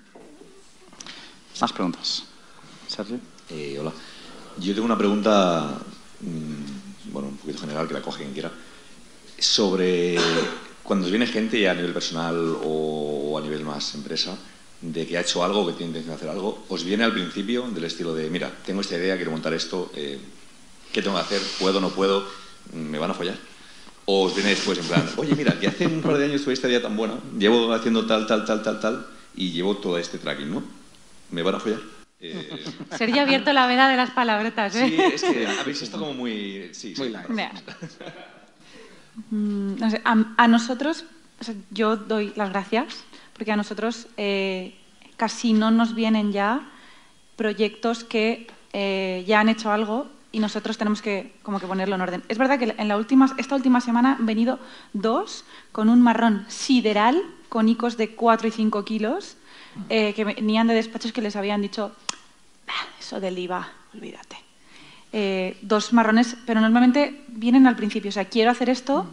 [1.61, 2.25] Más preguntas.
[2.87, 3.19] Sergio.
[3.51, 3.93] Eh, hola.
[4.59, 5.79] Yo tengo una pregunta,
[6.21, 8.51] mm, bueno, un poquito general, que la coge quien quiera,
[9.39, 10.19] sobre
[10.83, 14.37] cuando viene gente ya a nivel personal o a nivel más empresa,
[14.81, 17.63] de que ha hecho algo, que tiene intención de hacer algo, os viene al principio
[17.69, 20.19] del estilo de, mira, tengo esta idea, quiero montar esto, eh,
[20.93, 21.43] ¿qué tengo que hacer?
[21.59, 22.25] ¿Puedo, no puedo?
[22.73, 23.37] ¿Me van a follar?
[24.05, 26.55] O os viene después en plan, oye, mira, que hace un par de años tuve
[26.55, 30.19] esta idea tan buena, llevo haciendo tal, tal, tal, tal, tal, y llevo todo este
[30.19, 30.63] tracking, ¿no?
[31.31, 31.81] ¿Me van a follar?
[32.21, 32.65] Eh...
[32.97, 34.89] Sería abierto la veda de las palabretas, ¿eh?
[34.89, 36.71] Sí, es que habéis estado como muy...
[36.73, 37.15] Sí, muy
[39.31, 41.05] mm, no sé, a, nosotros,
[41.71, 43.05] yo doy las gracias
[43.39, 44.75] porque a nosotros eh,
[45.17, 46.69] casi no nos vienen ya
[47.37, 52.01] proyectos que eh, ya han hecho algo y nosotros tenemos que como que ponerlo en
[52.01, 52.25] orden.
[52.29, 54.59] Es verdad que en la última, esta última semana han venido
[54.93, 59.37] dos con un marrón sideral con icos de 4 y 5 kilos
[59.89, 61.93] eh, que venían de despachos que les habían dicho,
[62.99, 64.37] eso del IVA, olvídate.
[65.63, 68.09] dos marrones, pero normalmente vienen al principio.
[68.11, 69.07] O sea, quiero hacer esto,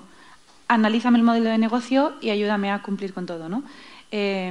[0.67, 3.47] analízame el modelo de negocio y ayúdame a cumplir con todo.
[3.47, 3.63] ¿no?
[4.17, 4.49] Eh,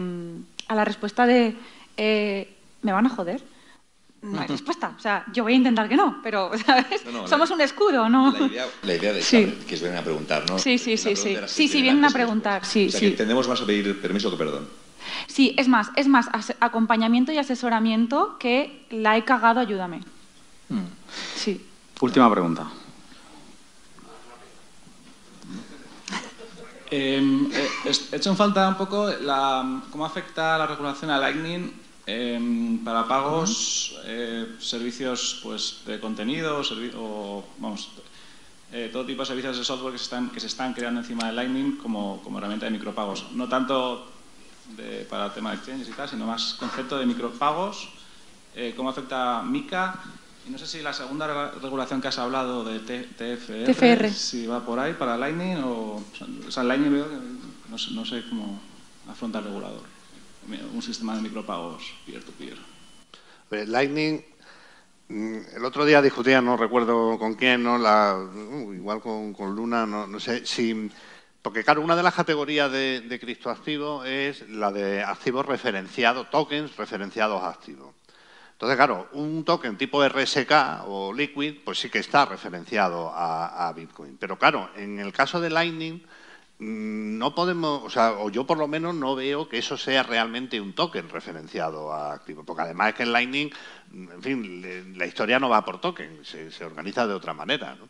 [0.68, 1.56] a la respuesta de
[1.96, 3.42] eh, ¿me van a joder?
[4.20, 4.92] No hay respuesta.
[4.96, 7.02] O sea, yo voy a intentar que no, pero ¿sabes?
[7.06, 8.30] No, no, somos la- un escudo, ¿no?
[8.30, 9.40] La idea, la idea de Sí.
[9.42, 10.58] saber que vienen a preguntar, ¿no?
[10.58, 11.38] Sí, sí, sí, sí.
[11.46, 13.10] Sí, sí, vienen a preguntar, sí, o sea, sí.
[13.10, 14.68] que tendemos más a pedir permiso que perdón.
[15.28, 16.28] Sí, es más, es más,
[16.60, 20.00] acompañamiento y asesoramiento que la he cagado, ayúdame.
[21.36, 21.64] Sí.
[22.00, 22.66] Última pregunta.
[26.96, 27.18] Eh,
[27.52, 27.70] eh,
[28.12, 31.72] he hecho en falta un poco la, cómo afecta la regulación a Lightning
[32.06, 37.88] eh, para pagos, eh, servicios pues, de contenido servi- o vamos,
[38.70, 41.26] eh, todo tipo de servicios de software que se están, que se están creando encima
[41.26, 43.26] de Lightning como, como herramienta de micropagos.
[43.32, 44.12] No tanto
[44.76, 47.88] de- para el tema de exchanges y tal, sino más concepto de micropagos,
[48.54, 50.00] eh, cómo afecta Mica.
[50.46, 54.10] Y no sé si la segunda regulación que has hablado de TFR, TFR.
[54.10, 56.02] si va por ahí para Lightning o...
[56.46, 57.16] O sea, Lightning veo que
[57.70, 58.60] no sé, no sé cómo
[59.08, 59.82] afronta el regulador.
[60.74, 62.58] Un sistema de micropagos peer-to-peer.
[63.50, 64.22] Eh, Lightning,
[65.08, 67.78] mm, el otro día discutía, no recuerdo con quién, ¿no?
[67.78, 70.90] La, uh, igual con, con Luna, no, no sé si...
[71.40, 76.76] Porque claro, una de las categorías de, de criptoactivos es la de activos referenciados, tokens
[76.76, 77.94] referenciados a activos.
[78.54, 84.16] Entonces, claro, un token tipo RSK o Liquid, pues sí que está referenciado a, Bitcoin.
[84.16, 86.00] Pero claro, en el caso de Lightning,
[86.60, 90.04] mm, no podemos, o sea, o yo por lo menos no veo que eso sea
[90.04, 92.44] realmente un token referenciado a activo.
[92.44, 93.50] Porque además es que en Lightning,
[93.90, 97.74] mm, en fin, la historia no va por token, se, organiza de otra manera.
[97.74, 97.88] ¿no?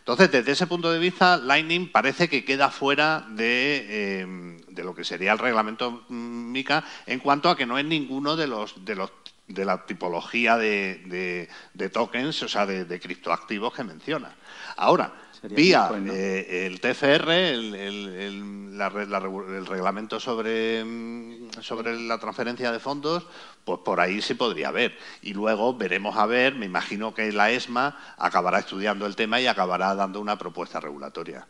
[0.00, 4.94] Entonces, desde ese punto de vista, Lightning parece que queda fuera de, eh, de lo
[4.94, 8.84] que sería el reglamento mm, MICA en cuanto a que no es ninguno de los
[8.84, 9.10] de los
[9.48, 14.34] de la tipología de, de- de tokens, o sea, de, de criptoactivos que menciona.
[14.76, 16.12] Ahora, Sería vía Bitcoin, ¿no?
[16.14, 21.98] eh, el TFR, el, el- el- la re- la regu- el reglamento sobre, mm, sobre
[22.00, 23.26] la transferencia de fondos,
[23.64, 24.96] pues por ahí sí podría haber.
[25.20, 29.46] Y luego veremos a ver, me imagino que la ESMA acabará estudiando el tema y
[29.48, 31.46] acabará dando una propuesta regulatoria.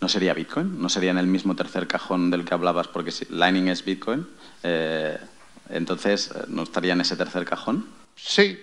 [0.00, 0.80] ¿No sería Bitcoin?
[0.80, 2.88] ¿No sería en el mismo tercer cajón del que hablabas?
[2.88, 4.26] Porque si Lightning es Bitcoin,
[4.62, 5.18] eh,
[5.70, 7.86] entonces eh, ¿no estaría en ese tercer cajón?
[8.16, 8.58] Sí,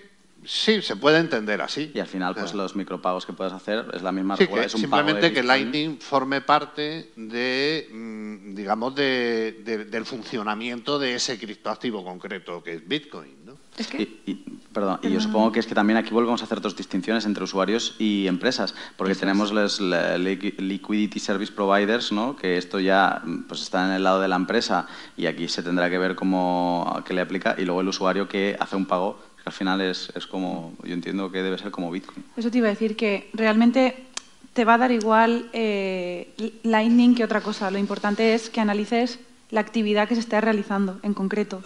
[0.46, 1.92] sí, se puede entender así.
[1.94, 4.58] Y al final, pues los micropagos que puedes hacer es la misma Sí, es un
[4.58, 5.44] pago simplemente que.
[5.44, 12.74] Lightning forme parte de, mm, digamos, de- de- del funcionamiento de ese criptoactivo concreto que
[12.74, 13.43] es Bitcoin,
[13.78, 14.02] Es que...
[14.04, 14.44] Y, y-
[14.74, 17.44] perdón, y yo supongo que es que también aquí volvemos a hacer dos distinciones entre
[17.44, 22.36] usuarios y empresas, porque tenemos los la- liquidity service providers, ¿no?
[22.36, 25.90] que esto ya pues está en el lado de la empresa y aquí se tendrá
[25.92, 29.44] que ver cómo qué le aplica, y luego el usuario que hace un pago, que
[29.46, 32.24] al final es, es como, yo entiendo que debe ser como Bitcoin.
[32.36, 34.06] Eso te iba a decir que realmente
[34.54, 36.34] te va a dar igual eh,
[36.64, 37.70] Lightning que otra cosa.
[37.70, 39.20] Lo importante es que analices
[39.52, 41.62] la actividad que se está realizando en concreto.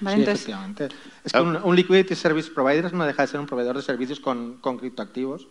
[0.00, 0.16] ¿Vale?
[0.16, 0.88] Sí, Entonces, efectivamente.
[1.24, 4.20] Es que un, un liquidity service provider no deja de ser un proveedor de servicios
[4.20, 5.46] con, con criptoactivos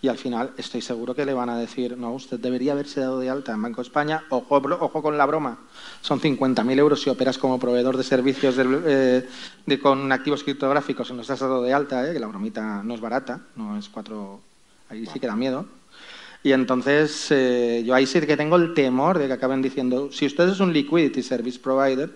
[0.00, 3.20] y al final estoy seguro que le van a decir, no, usted debería haberse dado
[3.20, 5.58] de alta en Banco de España, ojo, bro- ojo con la broma,
[6.00, 9.28] son 50.000 euros si operas como proveedor de servicios del- eh,
[9.66, 12.94] de- con activos criptográficos y no estás dado de alta, eh, que la bromita no
[12.94, 14.40] es barata, no es cuatro,
[14.88, 15.66] ahí sí que da miedo.
[16.44, 20.26] Y entonces eh, yo ahí sí que tengo el temor de que acaben diciendo, si
[20.26, 22.10] usted es un liquidity service provider,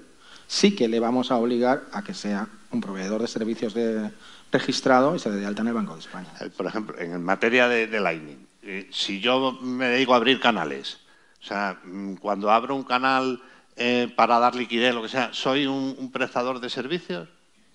[0.47, 4.11] sí que le vamos a obligar a que sea un proveedor de servicios de-
[4.53, 6.29] registrado y se dé de alta en el Banco de España.
[6.41, 10.99] Eh, Por ejemplo, en materia de, Lightning, eh, si yo me dedico a abrir canales,
[11.43, 13.43] o sea, mm, cuando abro un canal
[13.77, 17.29] eh, para dar liquidez, lo que sea, ¿soy un, un prestador de servicios?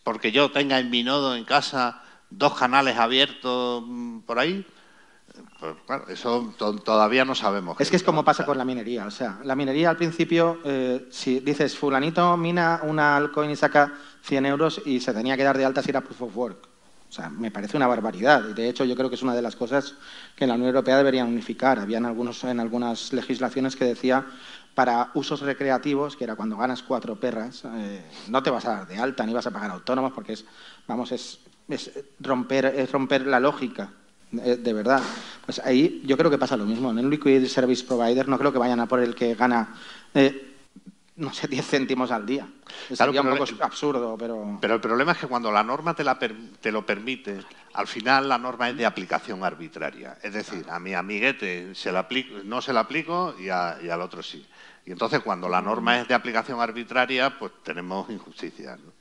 [0.03, 2.01] Porque yo tenga en mi nodo en casa
[2.31, 4.65] dos canales abiertos mm, por ahí.
[5.59, 5.75] Pues
[6.09, 7.79] eso to- todavía no sabemos.
[7.79, 9.05] Es que es como pasa con la minería.
[9.05, 13.93] O sea, la minería al principio, eh, si dices, fulanito mina una altcoin y saca
[14.23, 16.67] 100 euros y se tenía que dar de alta si era proof of work.
[17.09, 18.43] O sea, me parece una barbaridad.
[18.49, 19.95] Y de hecho, yo creo que es una de las cosas
[20.35, 21.77] que en la Unión Europea deberían unificar.
[21.79, 24.25] Habían algunos, en algunas legislaciones que decía
[24.73, 28.87] para usos recreativos, que era cuando ganas cuatro perras, eh, no te vas a dar
[28.87, 30.45] de alta ni vas a pagar autónomos porque es,
[30.87, 33.91] vamos, es, es romper, es romper la lógica.
[34.33, 35.01] Eh, De verdad.
[35.45, 36.91] Pues ahí yo creo que pasa lo mismo.
[36.91, 39.75] En el Liquidity Service Provider no creo que vayan a por el que gana,
[40.13, 40.55] eh,
[41.17, 42.47] no sé, 10 céntimos al día.
[42.87, 44.57] Claro, Sería un pero poco absurdo, pero...
[44.61, 47.39] Pero el problema es que cuando la norma te, la per- te lo permite,
[47.73, 50.17] al final la norma es de aplicación arbitraria.
[50.23, 53.89] Es decir, a mi amiguete se la apli- no se la aplico y, a- y
[53.89, 54.45] al otro sí.
[54.85, 58.79] Y entonces cuando la norma es de aplicación arbitraria, pues tenemos injusticias.
[58.79, 58.91] ¿no?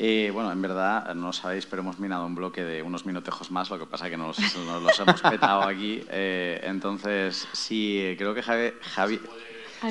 [0.00, 3.50] Eh, bueno, en verdad, no lo sabéis, pero hemos minado un bloque de unos minutejos
[3.50, 6.00] más, lo que pasa es que nos, nos los hemos petado aquí.
[6.08, 8.72] Eh, entonces, sí, creo que Javi...
[8.80, 9.20] Javi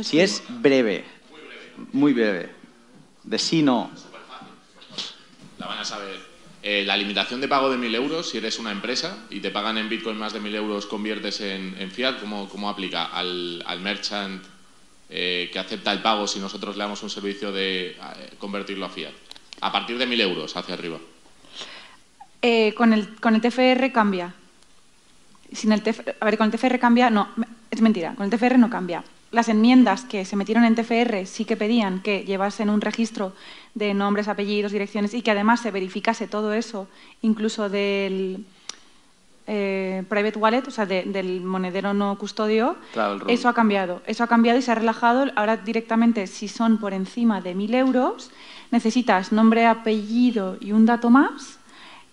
[0.01, 1.03] si es breve,
[1.91, 2.49] muy breve,
[3.23, 3.91] de sí no,
[5.57, 6.17] La van a saber.
[6.63, 9.77] Eh, la limitación de pago de 1.000 euros, si eres una empresa y te pagan
[9.77, 13.79] en Bitcoin más de 1.000 euros, conviertes en, en fiat, ¿cómo, cómo aplica al, al
[13.81, 14.43] merchant
[15.09, 17.97] eh, que acepta el pago si nosotros le damos un servicio de eh,
[18.39, 19.26] convertirlo a fiat?
[19.61, 20.97] A partir de 1.000 euros hacia arriba.
[22.41, 24.33] Eh, con, el, con el TFR cambia.
[25.51, 27.29] Sin el TF a ver, con el TFR cambia, no,
[27.71, 29.03] es mentira, con el TFR no cambia.
[29.31, 33.33] Las enmiendas que se metieron en TFR sí que pedían que llevasen un registro
[33.73, 36.87] de nombres, apellidos, direcciones y que además se verificase todo eso,
[37.21, 38.45] incluso del
[39.47, 42.77] eh, private wallet, o sea, de- del monedero no custodio.
[42.93, 44.01] Claro, eso ha cambiado.
[44.05, 45.25] Eso ha cambiado y se ha relajado.
[45.35, 48.31] Ahora directamente, si son por encima de 1.000 euros,
[48.71, 51.59] necesitas nombre, apellido y un dato más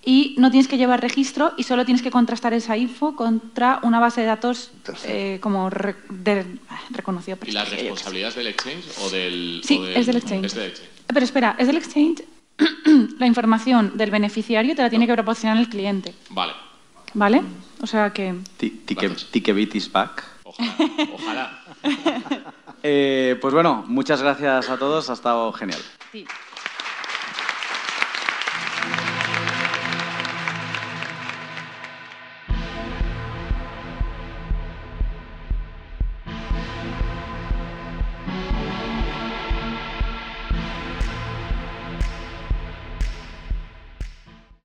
[0.07, 4.01] y no tienes que llevar registro y solo tienes que contrastar esa info contra una
[4.01, 4.71] base de datos
[5.05, 6.59] eh, como re- de-
[6.91, 7.39] reconocido.
[7.43, 7.65] ¿Y qué sé.
[7.77, 9.63] responsabilidades del exchange o del...?
[9.65, 10.45] Sí, o es del exchange.
[10.47, 10.91] Es del exchange.
[11.07, 12.23] Pero espera, es del exchange.
[13.19, 16.53] la información del beneficiario te la tiene que proporcionar el cliente, Vale.
[17.15, 17.43] ¿vale?
[17.81, 20.23] O sea que Ti- Tike- Tikebit is back.
[20.45, 20.75] Ojalá.
[21.15, 21.65] Ojalá.
[22.87, 25.81] Eh, pues bueno, muchas gracias a todos, ha estado genial.
[26.15, 26.54] Merci.